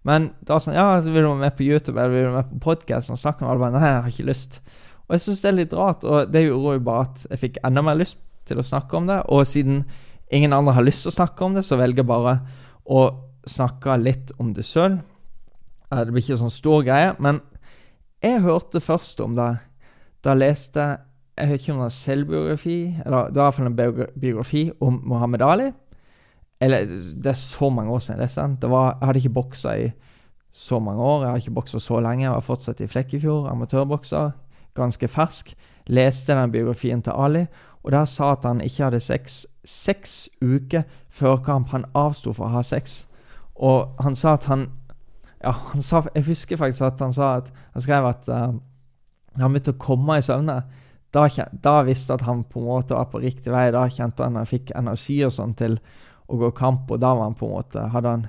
Men 0.07 0.31
da 0.46 0.57
var 0.57 0.62
sånn 0.62 0.77
Ja, 0.77 1.01
så 1.03 1.11
vil 1.11 1.25
du 1.25 1.31
være 1.33 1.42
med 1.49 1.57
på 1.59 1.66
YouTube 1.66 1.99
eller 1.99 2.12
vil 2.12 2.27
du 2.27 2.29
være 2.29 2.42
med 2.42 2.51
på 2.53 2.64
podkast 2.70 3.11
og 3.11 3.18
snakke 3.18 3.42
med 3.42 3.57
alle? 3.57 3.72
Nei, 3.75 3.88
jeg 3.88 4.03
har 4.05 4.12
ikke 4.12 4.29
lyst. 4.29 4.61
Og 5.07 5.16
jeg 5.16 5.25
syns 5.25 5.42
det 5.42 5.49
er 5.51 5.57
litt 5.57 5.75
rart, 5.75 6.05
og 6.07 6.31
det 6.31 6.44
gjorde 6.44 6.77
jo 6.77 6.85
bare 6.87 7.07
at 7.09 7.25
jeg 7.31 7.42
fikk 7.42 7.59
enda 7.66 7.83
mer 7.87 7.99
lyst 7.99 8.20
til 8.46 8.61
å 8.62 8.66
snakke 8.66 8.99
om 8.99 9.09
det. 9.11 9.18
Og 9.35 9.46
siden 9.51 9.83
ingen 10.31 10.53
andre 10.53 10.75
har 10.77 10.87
lyst 10.87 11.05
til 11.05 11.12
å 11.12 11.19
snakke 11.19 11.45
om 11.45 11.57
det, 11.57 11.65
så 11.67 11.79
velger 11.79 12.03
jeg 12.03 12.11
bare 12.11 12.39
å 12.87 13.03
snakke 13.47 13.99
litt 14.01 14.33
om 14.43 14.53
det 14.55 14.67
sjøl. 14.67 14.99
Det 15.91 16.11
blir 16.11 16.25
ikke 16.25 16.41
sånn 16.41 16.55
stor 16.55 16.83
greie, 16.87 17.15
men 17.23 17.41
jeg 18.25 18.43
hørte 18.43 18.83
først 18.83 19.21
om 19.23 19.37
det 19.39 19.53
da 20.25 20.33
jeg 20.33 20.41
leste 20.41 20.85
Jeg 21.37 21.51
vet 21.51 21.61
ikke 21.61 21.73
om 21.75 21.81
det 21.83 21.87
er 21.87 21.95
selvbiografi, 21.95 22.79
eller 23.05 23.27
det 23.29 23.37
var 23.37 23.51
iallfall 23.51 23.67
en 23.69 23.75
biografi 24.17 24.62
om 24.81 24.95
Mohammed 25.05 25.43
Ali. 25.45 25.67
Eller 26.65 26.87
det 26.89 27.29
er 27.29 27.37
så 27.37 27.69
mange 27.69 27.93
år 27.93 28.01
siden. 28.01 28.23
Det, 28.25 28.62
det 28.62 28.71
var, 28.73 28.95
jeg 28.95 29.07
hadde 29.07 29.21
ikke 29.21 29.35
boksa 29.37 29.75
i 29.77 29.91
så 30.57 30.79
mange 30.81 31.03
år. 31.05 31.23
Jeg 31.23 31.31
har 31.31 31.43
ikke 31.43 31.59
boksa 31.59 31.81
så 31.85 32.01
lenge. 32.01 32.25
Jeg 32.25 32.33
var 32.33 32.47
fortsatt 32.47 32.81
i 32.81 32.89
Flekkefjord, 32.89 33.51
amatørbokser. 33.51 34.31
Ganske 34.81 35.09
fersk. 35.12 35.53
Leste 35.93 36.33
den 36.33 36.55
biografien 36.57 37.05
til 37.05 37.12
Ali, 37.12 37.45
og 37.87 37.92
der 37.94 38.05
sa 38.11 38.33
at 38.35 38.44
han 38.44 38.61
ikke 38.61 38.88
hadde 38.88 39.01
sex 39.01 39.44
seks 39.66 40.29
uker 40.42 40.83
før 41.11 41.37
kamp. 41.37 41.70
Han 41.70 41.87
avsto 41.94 42.33
fra 42.35 42.49
å 42.49 42.57
ha 42.57 42.62
sex. 42.66 43.05
Og 43.55 43.94
han 44.03 44.18
sa 44.18 44.37
at 44.37 44.51
han 44.51 44.68
Ja, 45.42 45.53
han 45.53 45.83
sa 45.83 46.03
Jeg 46.14 46.25
husker 46.27 46.57
faktisk 46.57 46.83
at 46.83 47.01
han 47.01 47.12
sa 47.12 47.37
at 47.37 47.53
Han 47.75 47.83
skrev 47.83 48.07
at 48.09 48.29
uh, 48.29 48.53
han 49.37 49.53
begynte 49.53 49.75
å 49.75 49.79
komme 49.79 50.16
i 50.16 50.25
søvne. 50.25 50.62
Da, 51.12 51.27
da 51.53 51.83
visste 51.85 52.14
at 52.14 52.22
han 52.25 52.42
på 52.44 52.61
en 52.61 52.66
måte 52.70 52.96
var 52.96 53.11
på 53.12 53.20
riktig 53.20 53.53
vei. 53.53 53.68
Da 53.70 53.85
kjente 53.88 54.25
han 54.25 54.37
at 54.37 54.46
han 54.46 54.49
fikk 54.49 54.72
energi 54.75 55.18
og 55.27 55.35
sånn 55.35 55.53
til 55.55 55.77
å 56.27 56.38
gå 56.40 56.51
kamp, 56.57 56.90
og 56.90 57.01
da 57.01 57.12
var 57.14 57.29
han 57.29 57.37
på 57.38 57.46
en 57.46 57.53
måte 57.53 57.85
hadde 57.92 58.14
han 58.14 58.25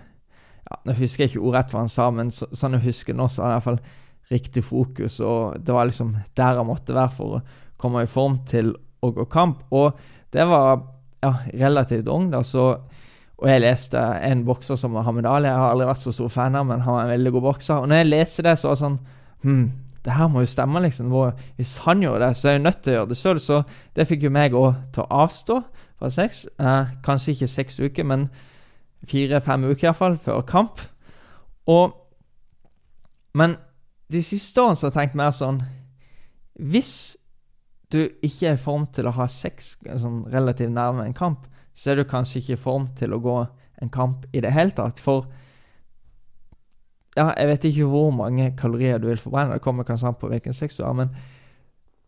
ja, 0.67 0.77
Nå 0.83 0.97
husker 0.99 1.23
jeg 1.23 1.31
ikke 1.31 1.45
ordrett 1.47 1.71
hva 1.71 1.85
han 1.85 1.89
sa, 1.89 2.09
men 2.11 2.29
så, 2.35 2.49
sånn 2.51 2.75
jeg 2.75 2.89
husker 2.89 3.15
nå, 3.15 3.29
så 3.31 3.45
hadde 3.45 3.53
han 3.53 3.55
iallfall 3.55 3.79
riktig 4.27 4.65
fokus, 4.67 5.21
og 5.23 5.63
det 5.63 5.73
var 5.73 5.87
liksom 5.87 6.11
der 6.35 6.59
han 6.59 6.67
måtte 6.67 6.93
være 6.93 7.15
for 7.15 7.37
å 7.37 7.41
komme 7.79 8.03
i 8.03 8.11
form 8.11 8.41
til 8.51 8.75
å 9.01 9.11
gå 9.15 9.25
kamp. 9.31 9.65
Og 9.71 9.97
det 10.33 10.45
var 10.49 10.81
ja, 11.23 11.33
relativt 11.53 12.09
ung, 12.11 12.31
da, 12.33 12.43
så 12.45 12.75
og 13.37 13.45
jeg 13.51 13.61
leste 13.61 13.99
en 14.25 14.39
bokser 14.47 14.79
som 14.81 14.95
Mohammed 14.97 15.27
Ali. 15.29 15.45
Jeg 15.45 15.61
har 15.61 15.69
aldri 15.69 15.85
vært 15.85 16.01
så 16.01 16.13
stor 16.15 16.31
fan 16.33 16.55
av, 16.57 16.63
men 16.65 16.81
han 16.81 16.95
var 16.95 17.03
en 17.03 17.11
veldig 17.11 17.31
god 17.35 17.43
bokser. 17.51 17.83
Og 17.83 17.91
når 17.91 17.99
jeg 17.99 18.09
leser 18.09 18.47
det, 18.47 18.55
så 18.57 18.71
var 18.71 18.77
det 18.77 18.81
sånn 18.81 18.97
Hm, 19.43 19.65
det 20.05 20.15
her 20.17 20.29
må 20.33 20.41
jo 20.41 20.49
stemme, 20.49 20.81
liksom. 20.81 21.11
Hvis 21.55 21.75
han 21.85 22.01
gjorde 22.01 22.25
det, 22.25 22.37
så 22.37 22.47
er 22.47 22.55
jeg 22.55 22.63
nødt 22.63 22.81
til 22.81 22.91
å 22.91 22.95
gjøre 22.95 23.09
det 23.11 23.17
sjøl. 23.19 23.39
Så 23.43 23.59
det 23.93 24.07
fikk 24.09 24.25
jo 24.25 24.33
meg 24.33 24.57
òg 24.57 24.79
til 24.95 25.03
å 25.03 25.21
avstå 25.21 25.59
fra 25.99 26.09
seks. 26.09 26.45
Eh, 26.57 26.93
kanskje 27.05 27.35
ikke 27.35 27.51
seks 27.51 27.79
uker, 27.79 28.07
men 28.09 28.25
fire-fem 29.05 29.67
uker 29.69 29.91
iallfall, 29.91 30.17
før 30.17 30.41
kamp. 30.41 30.81
Og 31.67 32.03
Men 33.37 33.57
de 34.09 34.23
siste 34.23 34.57
årene 34.57 34.75
så 34.75 34.87
har 34.87 34.91
jeg 34.91 34.97
tenkt 34.97 35.15
mer 35.15 35.31
sånn 35.35 35.59
Hvis 36.57 37.17
du 37.93 38.01
ikke 38.21 38.49
er 38.49 38.57
i 38.57 38.61
form 38.61 38.87
til 38.93 39.07
å 39.07 39.15
ha 39.15 39.27
sex 39.31 39.75
sånn 39.83 40.25
relativt 40.31 40.73
nærme 40.75 41.05
en 41.07 41.15
kamp, 41.15 41.45
så 41.77 41.91
er 41.91 41.99
du 41.99 42.09
kanskje 42.09 42.41
ikke 42.41 42.57
i 42.57 42.61
form 42.61 42.87
til 42.97 43.13
å 43.15 43.21
gå 43.23 43.37
en 43.81 43.91
kamp 43.93 44.25
i 44.33 44.41
det 44.43 44.51
hele 44.51 44.73
tatt. 44.75 44.99
For 44.99 45.27
ja, 47.17 47.31
jeg 47.31 47.49
vet 47.49 47.67
ikke 47.69 47.89
hvor 47.89 48.11
mange 48.13 48.51
kalorier 48.57 48.99
du 49.01 49.07
vil 49.09 49.21
forbrenne. 49.21 49.57
Det 49.57 49.63
kommer 49.65 49.87
kanskje 49.87 50.11
an 50.11 50.19
på 50.19 50.29
hvilken 50.31 50.53
sex 50.53 50.77
du 50.77 50.83
har, 50.85 50.93
men 50.97 51.13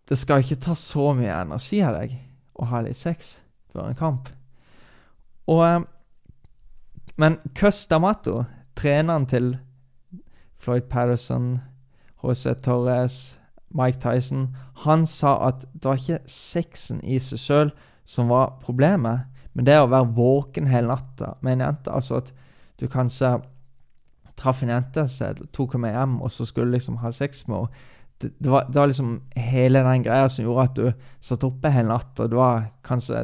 det 0.10 0.18
skal 0.18 0.44
ikke 0.44 0.60
ta 0.66 0.76
så 0.78 1.12
mye 1.18 1.38
energi 1.44 1.82
av 1.86 2.00
deg 2.00 2.18
å 2.60 2.68
ha 2.72 2.82
litt 2.86 2.98
sex 2.98 3.40
før 3.72 3.90
en 3.90 3.98
kamp. 3.98 4.30
Og 5.50 5.64
eh, 5.66 5.80
Men 7.20 7.36
Cus 7.54 7.84
D'Amato, 7.92 8.46
treneren 8.80 9.26
til 9.28 9.58
Floyd 10.56 10.86
Patterson, 10.88 11.60
HC 12.24 12.54
Torres, 12.64 13.39
Mike 13.76 14.00
Tyson, 14.02 14.50
han 14.86 15.06
sa 15.06 15.36
at 15.48 15.66
det 15.74 15.86
var 15.86 16.00
ikke 16.00 16.24
sexen 16.30 17.04
i 17.06 17.20
seg 17.22 17.42
sjøl 17.42 17.72
som 18.10 18.32
var 18.32 18.56
problemet, 18.64 19.28
men 19.54 19.68
det 19.68 19.78
å 19.78 19.90
være 19.92 20.14
våken 20.18 20.70
hele 20.72 20.90
natta 20.90 21.36
med 21.46 21.58
en 21.58 21.66
jente. 21.68 21.94
Altså 21.94 22.22
at 22.24 22.34
du 22.82 22.88
kanskje 22.90 23.36
traff 24.40 24.64
en 24.64 24.74
jente, 24.74 25.06
så 25.12 25.34
tok 25.54 25.76
henne 25.76 25.88
med 25.88 25.98
hjem, 25.98 26.18
og 26.24 26.34
så 26.34 26.48
skulle 26.48 26.72
du 26.72 26.78
liksom 26.78 27.00
ha 27.04 27.12
sex 27.14 27.46
med 27.48 27.58
henne. 27.58 27.88
Det, 28.20 28.34
det, 28.36 28.50
var, 28.52 28.66
det, 28.68 28.76
var, 28.76 28.90
liksom 28.92 29.12
hele 29.40 29.80
den 29.86 30.04
greia 30.04 30.26
som 30.28 30.44
gjorde 30.44 30.64
at 30.68 30.76
du 30.76 31.06
satt 31.24 31.44
oppe 31.48 31.70
hele 31.72 31.88
natta. 31.88 32.26
Det 32.28 32.36
var 32.36 32.66
kanskje 32.84 33.22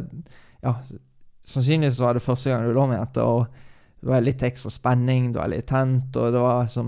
ja, 0.63 0.77
Sannsynligvis 1.45 1.99
var 2.01 2.15
det 2.15 2.23
første 2.23 2.49
gang 2.49 2.63
du 2.63 2.71
lå 2.73 2.85
med 2.89 2.97
jente, 2.97 3.21
og 3.21 3.49
det 4.01 4.07
var 4.09 4.23
litt 4.23 4.45
ekstra 4.47 4.71
spenning, 4.73 5.27
det 5.33 5.41
var 5.41 5.51
litt 5.51 5.67
tent, 5.69 6.15
og 6.15 6.31
det 6.33 6.41
var 6.41 6.71
så 6.71 6.85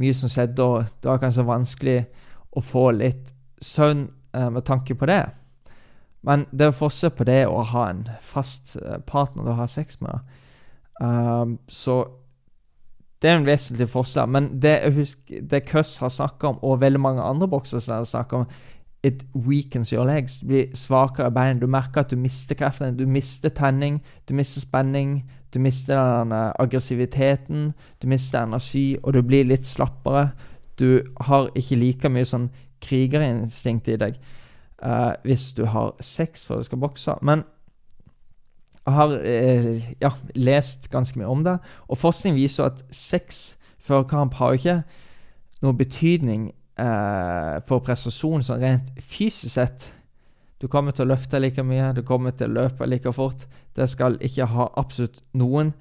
mye 0.00 0.16
som 0.16 0.32
skjedde, 0.32 0.64
og 0.64 0.88
det 1.02 1.10
var 1.10 1.20
kanskje 1.22 1.44
vanskelig 1.46 1.98
å 2.56 2.62
få 2.64 2.90
litt 2.96 3.32
søvn 3.62 4.08
eh, 4.34 4.48
med 4.50 4.64
tanke 4.66 4.94
på 4.94 5.08
det. 5.10 5.24
Men 6.22 6.44
det 6.52 6.66
er 6.66 6.76
forskjell 6.76 7.14
på 7.16 7.24
det 7.28 7.42
å 7.48 7.62
ha 7.72 7.86
en 7.90 8.06
fast 8.22 8.76
eh, 8.76 8.98
partner 9.06 9.48
å 9.48 9.58
ha 9.62 9.68
sex 9.70 10.00
med. 10.04 10.20
Um, 11.00 11.56
så 11.68 12.02
det 13.22 13.30
er 13.30 13.38
en 13.38 13.48
vesentlig 13.48 13.88
forskjell. 13.92 14.28
Men 14.28 14.50
det, 14.60 14.74
husk, 14.96 15.22
det 15.50 15.64
Cuss 15.68 15.98
har 16.00 16.12
snakka 16.12 16.54
om, 16.54 16.60
og 16.64 16.80
veldig 16.80 17.00
mange 17.00 17.24
andre 17.24 17.48
boksere 17.48 18.00
har 18.00 18.08
snakka 18.08 18.42
om, 18.42 18.46
it 19.02 19.24
weakens 19.32 19.92
your 19.92 20.04
legs. 20.04 20.38
Du 20.40 20.46
blir 20.46 20.76
svakere 20.76 21.30
i 21.30 21.32
beina. 21.32 21.60
Du 21.60 21.66
merker 21.66 22.02
at 22.02 22.10
du 22.10 22.16
mister 22.20 22.54
kreften. 22.54 22.98
Du 22.98 23.06
mister 23.06 23.48
tenning, 23.48 24.02
du 24.28 24.34
mister 24.34 24.60
spenning, 24.60 25.22
du 25.54 25.58
mister 25.58 25.96
den 25.96 26.32
aggressiviteten, 26.32 27.72
du 28.02 28.06
mister 28.08 28.44
energi, 28.44 28.98
og 29.02 29.16
du 29.16 29.22
blir 29.22 29.48
litt 29.48 29.66
slappere. 29.66 30.30
Du 30.80 31.02
har 31.20 31.50
ikke 31.58 31.78
like 31.78 32.10
mye 32.12 32.28
sånn 32.28 32.50
krigerinstinkt 32.80 33.90
i 33.92 33.98
deg 34.00 34.20
uh, 34.80 35.12
hvis 35.26 35.50
du 35.56 35.66
har 35.68 35.92
sex 36.00 36.46
før 36.48 36.62
du 36.62 36.68
skal 36.68 36.80
bokse. 36.80 37.16
Men 37.22 37.44
jeg 38.86 38.96
har 38.96 39.14
uh, 39.20 39.90
ja, 40.00 40.12
lest 40.34 40.90
ganske 40.90 41.20
mye 41.20 41.28
om 41.28 41.44
det, 41.44 41.58
og 41.88 42.00
forskning 42.00 42.38
viser 42.38 42.70
at 42.70 42.84
sex 42.90 43.58
før 43.78 44.02
kamp 44.08 44.34
har 44.40 44.54
jo 44.54 44.60
ikke 44.60 44.80
noen 45.60 45.78
betydning 45.78 46.50
uh, 46.80 47.60
for 47.68 47.84
prestasjon 47.84 48.44
sånn 48.44 48.62
rent 48.62 48.92
fysisk 49.00 49.54
sett. 49.58 49.90
Du 50.60 50.68
kommer 50.68 50.92
til 50.92 51.06
å 51.06 51.12
løfte 51.14 51.40
like 51.40 51.62
mye, 51.64 51.92
du 51.96 52.02
kommer 52.04 52.34
til 52.36 52.50
å 52.50 52.62
løpe 52.62 52.88
like 52.88 53.12
fort. 53.16 53.46
Det 53.76 53.88
skal 53.88 54.18
ikke 54.20 54.48
ha 54.52 54.68
absolutt 54.80 55.22
noen 55.32 55.72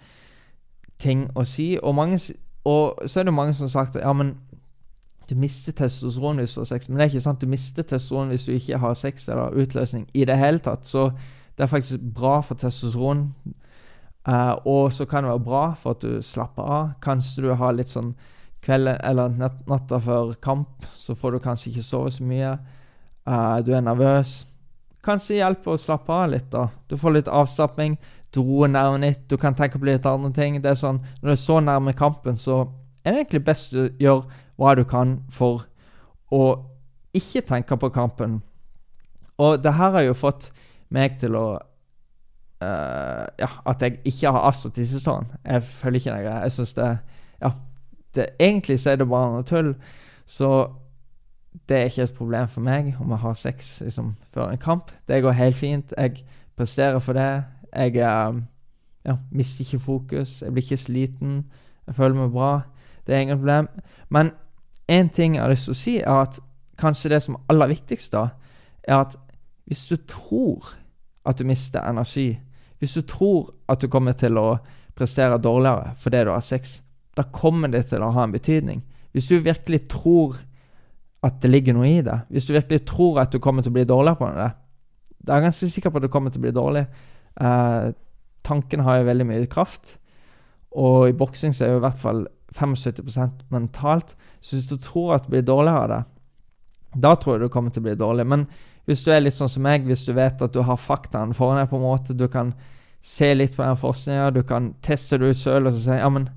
ting 0.99 1.25
å 1.35 1.43
si. 1.47 1.73
Og, 1.81 1.95
mange, 1.95 2.19
og 2.67 3.03
så 3.05 3.19
er 3.19 3.27
det 3.27 3.35
mange 3.35 3.55
som 3.57 3.67
har 3.67 3.73
sagt 3.73 3.99
ja, 3.99 4.13
men 4.15 4.37
du 5.29 5.35
mister 5.35 5.75
testosteron 5.75 6.41
hvis 6.41 6.55
du 6.55 6.61
har 6.61 6.69
sex. 6.69 6.89
Men 6.89 6.97
det 6.97 7.05
er 7.05 7.11
ikke 7.13 7.25
sant. 7.27 7.41
Du 7.41 7.47
mister 7.47 7.83
testosteron 7.83 8.33
hvis 8.33 8.47
du 8.47 8.53
ikke 8.55 8.79
har 8.81 8.97
sex 8.97 9.27
eller 9.29 9.55
utløsning 9.61 10.07
i 10.13 10.25
det 10.25 10.37
hele 10.37 10.59
tatt. 10.59 10.87
Så 10.87 11.09
det 11.57 11.63
er 11.63 11.71
faktisk 11.71 11.99
bra 12.15 12.39
for 12.41 12.55
testosteron. 12.55 13.29
Uh, 14.27 14.55
og 14.65 14.93
så 14.93 15.05
kan 15.05 15.23
det 15.23 15.31
være 15.31 15.45
bra 15.45 15.63
for 15.79 15.95
at 15.95 16.03
du 16.03 16.21
slapper 16.21 16.63
av. 16.63 16.91
Kanskje 17.01 17.45
du 17.47 17.53
har 17.55 17.73
litt 17.73 17.91
sånn 17.91 18.13
kvelden 18.63 18.99
eller 19.07 19.31
natta 19.67 19.99
før 20.03 20.33
kamp, 20.43 20.85
så 20.95 21.15
får 21.15 21.31
du 21.31 21.39
kanskje 21.43 21.71
ikke 21.71 21.85
sove 21.87 22.11
så 22.11 22.25
mye. 22.27 22.57
Uh, 23.27 23.59
du 23.65 23.73
er 23.73 23.81
nervøs. 23.85 24.45
kanskje 25.05 25.39
hjelper 25.39 25.71
å 25.71 25.79
slappe 25.79 26.11
av 26.11 26.29
litt. 26.29 26.49
da. 26.51 26.67
Du 26.87 26.97
får 26.97 27.13
litt 27.15 27.27
avslapping, 27.27 27.97
du 28.33 28.41
roer 28.41 28.67
nervene 28.67 29.07
litt, 29.07 29.29
du 29.29 29.37
kan 29.37 29.55
tenke 29.55 29.79
på 29.79 29.85
litt 29.85 30.05
andre 30.05 30.31
ting. 30.33 30.61
Det 30.61 30.69
er 30.69 30.75
sånn, 30.75 30.99
Når 31.21 31.27
du 31.27 31.31
er 31.31 31.35
så 31.35 31.59
nærme 31.59 31.93
kampen, 31.93 32.37
så 32.37 32.67
er 33.03 33.11
det 33.11 33.19
egentlig 33.19 33.45
best 33.45 33.71
du 33.71 33.89
gjør 33.99 34.25
hva 34.59 34.75
du 34.75 34.83
kan 34.87 35.19
for 35.31 35.63
å 36.35 36.43
ikke 37.15 37.45
tenke 37.47 37.77
på 37.79 37.89
kampen. 37.95 38.41
Og 39.39 39.63
det 39.63 39.73
her 39.73 39.95
har 39.95 40.03
jo 40.03 40.17
fått 40.17 40.51
meg 40.93 41.17
til 41.21 41.37
å 41.39 41.45
uh, 41.55 43.25
Ja, 43.39 43.49
at 43.65 43.81
jeg 43.81 44.01
ikke 44.03 44.33
har 44.35 44.51
sånn. 44.51 45.31
Jeg 45.45 45.63
føler 45.63 45.99
ikke 45.99 46.17
det. 46.17 46.35
Jeg 46.43 46.55
syns 46.57 46.75
det 46.77 46.89
Ja, 47.39 47.53
det, 48.15 48.27
egentlig 48.39 48.79
så 48.81 48.91
er 48.91 48.99
det 48.99 49.07
bare 49.09 49.31
noe 49.31 49.47
tull. 49.47 49.73
Så 50.25 50.51
det 51.69 51.77
er 51.77 51.87
ikke 51.89 52.03
et 52.03 52.17
problem 52.17 52.47
for 52.47 52.61
meg 52.61 52.93
om 52.99 53.09
jeg 53.09 53.23
har 53.23 53.33
sex 53.33 53.79
liksom, 53.81 54.15
før 54.33 54.51
en 54.51 54.61
kamp. 54.61 54.91
Det 55.07 55.21
går 55.23 55.37
helt 55.39 55.55
fint. 55.55 55.93
Jeg 55.97 56.25
presterer 56.57 56.99
for 56.99 57.13
det. 57.17 57.43
Jeg 57.73 57.95
uh, 58.03 58.41
ja, 59.05 59.15
mister 59.31 59.63
ikke 59.63 59.79
fokus. 59.79 60.41
Jeg 60.41 60.51
blir 60.51 60.63
ikke 60.63 60.77
sliten. 60.77 61.45
Jeg 61.87 61.95
føler 61.95 62.15
meg 62.15 62.35
bra. 62.35 62.51
Det 63.07 63.15
er 63.15 63.19
ingen 63.19 63.37
problem. 63.39 63.67
Men 64.09 64.31
én 64.89 65.09
ting 65.13 65.35
jeg 65.35 65.43
har 65.43 65.51
lyst 65.51 65.69
til 65.69 65.75
å 65.75 65.79
si, 65.79 65.95
er 66.01 66.21
at 66.25 66.39
kanskje 66.79 67.11
det 67.13 67.21
som 67.23 67.37
er 67.37 67.53
aller 67.53 67.71
viktigst, 67.73 68.13
da, 68.15 68.29
er 68.87 69.03
at 69.03 69.15
hvis 69.69 69.85
du 69.89 69.97
tror 70.09 70.73
at 71.27 71.37
du 71.37 71.45
mister 71.45 71.83
energi, 71.85 72.39
hvis 72.79 72.95
du 72.95 73.03
tror 73.05 73.51
at 73.69 73.81
du 73.81 73.89
kommer 73.91 74.15
til 74.17 74.39
å 74.39 74.59
prestere 74.97 75.37
dårligere 75.39 75.93
fordi 75.99 76.23
du 76.25 76.31
har 76.33 76.45
sex, 76.45 76.79
da 77.15 77.25
kommer 77.35 77.71
det 77.71 77.85
til 77.91 78.03
å 78.03 78.13
ha 78.15 78.25
en 78.25 78.33
betydning. 78.33 78.81
Hvis 79.13 79.27
du 79.29 79.39
virkelig 79.43 79.87
tror 79.91 80.39
at 81.25 81.41
det 81.43 81.51
ligger 81.51 81.75
noe 81.75 81.89
i 81.89 82.01
det, 82.05 82.21
hvis 82.31 82.47
du 82.47 82.55
virkelig 82.55 82.85
tror 82.87 83.19
at 83.21 83.33
du 83.33 83.41
kommer 83.43 83.65
til 83.65 83.73
å 83.73 83.77
bli 83.77 83.87
dårligere 83.87 84.19
på 84.21 84.29
det, 84.37 84.49
da 85.19 85.35
er 85.35 85.41
jeg 85.41 85.49
ganske 85.49 85.71
sikker 85.73 85.91
på 85.91 85.99
at 85.99 86.05
du 86.07 86.11
kommer 86.11 86.31
til 86.31 86.39
å 86.39 86.45
bli 86.47 86.55
dårlig. 86.55 86.85
Eh, 87.43 87.89
tanken 88.47 88.85
har 88.85 88.99
jo 88.99 89.09
veldig 89.09 89.27
mye 89.27 89.49
kraft, 89.51 89.97
og 90.71 91.09
i 91.09 91.17
boksing 91.17 91.53
så 91.53 91.65
er 91.65 91.73
jo 91.73 91.81
i 91.81 91.83
hvert 91.83 91.99
fall 91.99 92.23
75% 92.55 93.45
mentalt. 93.53 94.15
Så 94.41 94.57
hvis 94.57 94.69
du 94.69 94.77
tror 94.81 95.15
at 95.17 95.27
du 95.27 95.35
blir 95.35 95.45
dårligere 95.45 95.83
av 95.83 95.89
det, 95.93 96.01
da 96.95 97.13
tror 97.15 97.35
jeg 97.35 97.45
du 97.45 97.53
kommer 97.53 97.73
til 97.73 97.83
å 97.83 97.87
bli 97.89 97.95
dårlig. 97.99 98.25
Men 98.25 98.47
hvis 98.89 99.03
du 99.05 99.11
er 99.13 99.21
litt 99.21 99.37
sånn 99.37 99.51
som 99.51 99.63
meg, 99.65 99.85
hvis 99.85 100.07
du 100.07 100.15
vet 100.17 100.41
at 100.41 100.53
du 100.53 100.63
har 100.65 100.81
faktaene 100.81 101.37
foran 101.37 101.61
deg, 101.61 101.69
på 101.69 101.77
en 101.77 101.85
måte, 101.85 102.17
du 102.17 102.25
kan 102.31 102.55
se 103.05 103.29
litt 103.35 103.55
på 103.55 103.63
den 103.63 103.77
forskninga, 103.79 104.31
du 104.33 104.41
kan 104.43 104.73
teste 104.85 105.19
det 105.19 105.29
ut 105.29 105.39
sjøl 105.39 105.69
og 105.69 105.75
så 105.75 105.83
si 105.83 105.99
ja, 105.99 106.09
men 106.11 106.27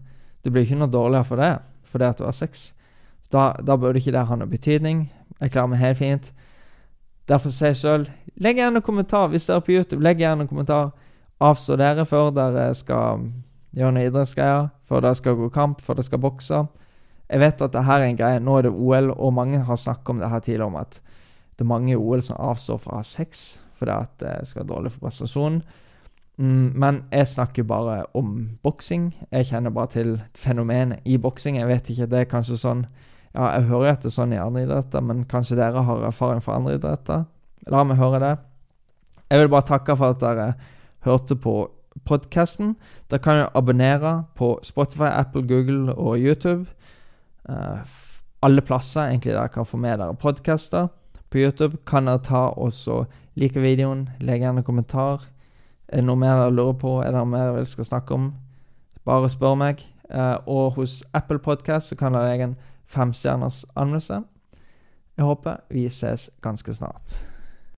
du 0.45 0.51
blir 0.51 0.67
ikke 0.67 0.79
noe 0.79 0.93
dårligere 0.93 1.29
for 1.29 1.43
det 1.43 1.53
fordi 1.93 2.07
at 2.09 2.21
du 2.21 2.25
har 2.25 2.37
sex. 2.37 2.71
Da, 3.33 3.51
da 3.61 3.77
burde 3.77 4.01
ikke 4.01 4.15
det 4.15 4.25
ha 4.29 4.37
noe 4.37 4.49
betydning. 4.49 5.07
Jeg 5.41 5.53
klarer 5.53 5.69
meg 5.73 5.83
helt 5.83 5.99
fint. 5.99 6.31
Derfor 7.29 7.53
sier 7.53 7.75
jeg 7.75 7.81
sjøl 7.83 8.07
legg 8.41 8.61
gjerne 8.61 8.81
en 8.81 8.87
kommentar 8.87 9.29
hvis 9.33 9.45
dere 9.49 9.61
er 9.61 9.67
på 9.67 9.75
YouTube. 9.75 10.01
Legg 10.05 10.23
gjerne 10.23 10.47
en 10.47 10.51
kommentar. 10.51 10.93
Avstå 11.43 11.77
dere 11.77 12.07
før 12.09 12.31
dere 12.33 12.71
skal 12.79 13.27
gjøre 13.77 13.97
noe 13.97 14.07
idrettsgreier, 14.09 14.71
før 14.87 15.05
dere 15.05 15.19
skal 15.19 15.39
gå 15.39 15.49
kamp, 15.55 15.83
før 15.85 15.99
dere 15.99 16.09
skal 16.09 16.23
bokse. 16.23 16.63
Jeg 17.33 17.41
vet 17.41 17.65
at 17.65 17.73
det 17.73 17.85
her 17.89 18.03
er 18.03 18.11
en 18.11 18.19
greie. 18.19 18.41
Nå 18.45 18.59
er 18.59 18.67
det 18.67 18.75
OL, 18.75 19.13
og 19.17 19.37
mange 19.37 19.63
har 19.65 19.81
snakket 19.81 20.13
om 20.13 20.21
det 20.21 20.31
her 20.33 20.45
tidligere, 20.45 20.69
om 20.69 20.81
at 20.81 20.99
det 21.57 21.65
er 21.65 21.71
mange 21.71 21.93
i 21.93 21.97
OL 21.97 22.23
som 22.25 22.41
avstår 22.41 22.81
fra 22.83 23.03
sex 23.07 23.61
fordi 23.83 23.95
at 23.99 24.13
det 24.23 24.33
skal 24.47 24.63
være 24.63 24.71
dårlig 24.71 24.91
for 24.95 25.09
prestasjonen. 25.09 25.63
Mm, 26.39 26.69
men 26.79 27.01
jeg 27.11 27.29
snakker 27.29 27.67
bare 27.67 28.05
om 28.15 28.37
boksing. 28.63 29.09
Jeg 29.33 29.49
kjenner 29.49 29.75
bare 29.75 29.91
til 29.91 30.13
fenomenet 30.39 31.03
i 31.05 31.17
boksing. 31.19 31.59
Jeg 31.59 31.67
vet 31.67 31.91
ikke, 31.91 32.07
det 32.07 32.21
er 32.21 32.31
kanskje 32.31 32.61
sånn 32.63 32.87
Ja, 33.33 33.47
jeg 33.57 33.71
hører 33.71 33.95
at 33.95 34.03
det 34.05 34.11
er 34.11 34.15
sånn 34.15 34.33
i 34.37 34.39
andre 34.39 34.67
idretter, 34.67 35.01
men 35.01 35.25
kanskje 35.25 35.57
dere 35.57 35.83
har 35.83 36.03
erfaring 36.05 36.43
fra 36.45 36.59
andre 36.59 36.75
idretter? 36.77 37.23
La 37.73 37.83
meg 37.89 37.97
høre 37.97 38.21
det. 38.21 38.33
Jeg 39.33 39.41
vil 39.41 39.49
bare 39.55 39.67
takke 39.71 39.97
for 39.97 40.13
at 40.13 40.21
dere 40.21 40.49
hørte 41.07 41.39
på 41.41 41.55
podkasten. 42.05 42.77
Dere 43.11 43.23
kan 43.23 43.41
du 43.41 43.49
abonnere 43.55 44.25
på 44.37 44.59
Spotify, 44.63 45.11
Apple, 45.11 45.43
Google 45.49 45.95
og 45.95 46.19
YouTube. 46.19 46.67
Uh, 47.49 47.83
alle 48.43 48.61
plasser 48.61 49.09
egentlig 49.09 49.33
der 49.33 49.47
kan 49.47 49.67
få 49.67 49.77
med 49.77 49.99
dere 49.99 50.15
podkaster. 50.15 50.89
På 51.31 51.39
YouTube 51.39 51.77
kan 51.87 52.07
dere 52.07 52.19
ta 52.19 52.47
og 52.57 53.07
like 53.35 53.61
videoen, 53.61 54.09
legge 54.21 54.45
gjerne 54.45 54.59
en 54.59 54.65
kommentar. 54.65 55.29
Er 55.89 56.01
det 56.01 56.07
noe 56.07 56.17
mer 56.17 56.37
dere 56.37 56.53
lurer 56.55 56.79
på? 56.81 57.01
Er 57.01 57.13
det 57.13 57.21
noe 57.21 57.31
mer 57.33 57.53
dere 57.53 57.67
skal 57.67 57.85
snakke 57.85 58.15
om? 58.15 58.33
Bare 59.05 59.31
spør 59.31 59.55
meg. 59.55 59.87
Uh, 60.13 60.37
og 60.47 60.73
hos 60.77 61.03
Apple 61.15 61.39
Podcast 61.39 61.89
så 61.89 61.97
kan 61.97 62.13
dere 62.13 62.29
legge 62.29 62.51
en 62.51 62.57
femstjerners 62.87 63.65
anmeldelse. 63.77 64.23
Jeg 65.17 65.25
håper 65.25 65.61
vi 65.71 65.89
ses 65.89 66.31
ganske 66.43 66.75
snart. 66.75 67.32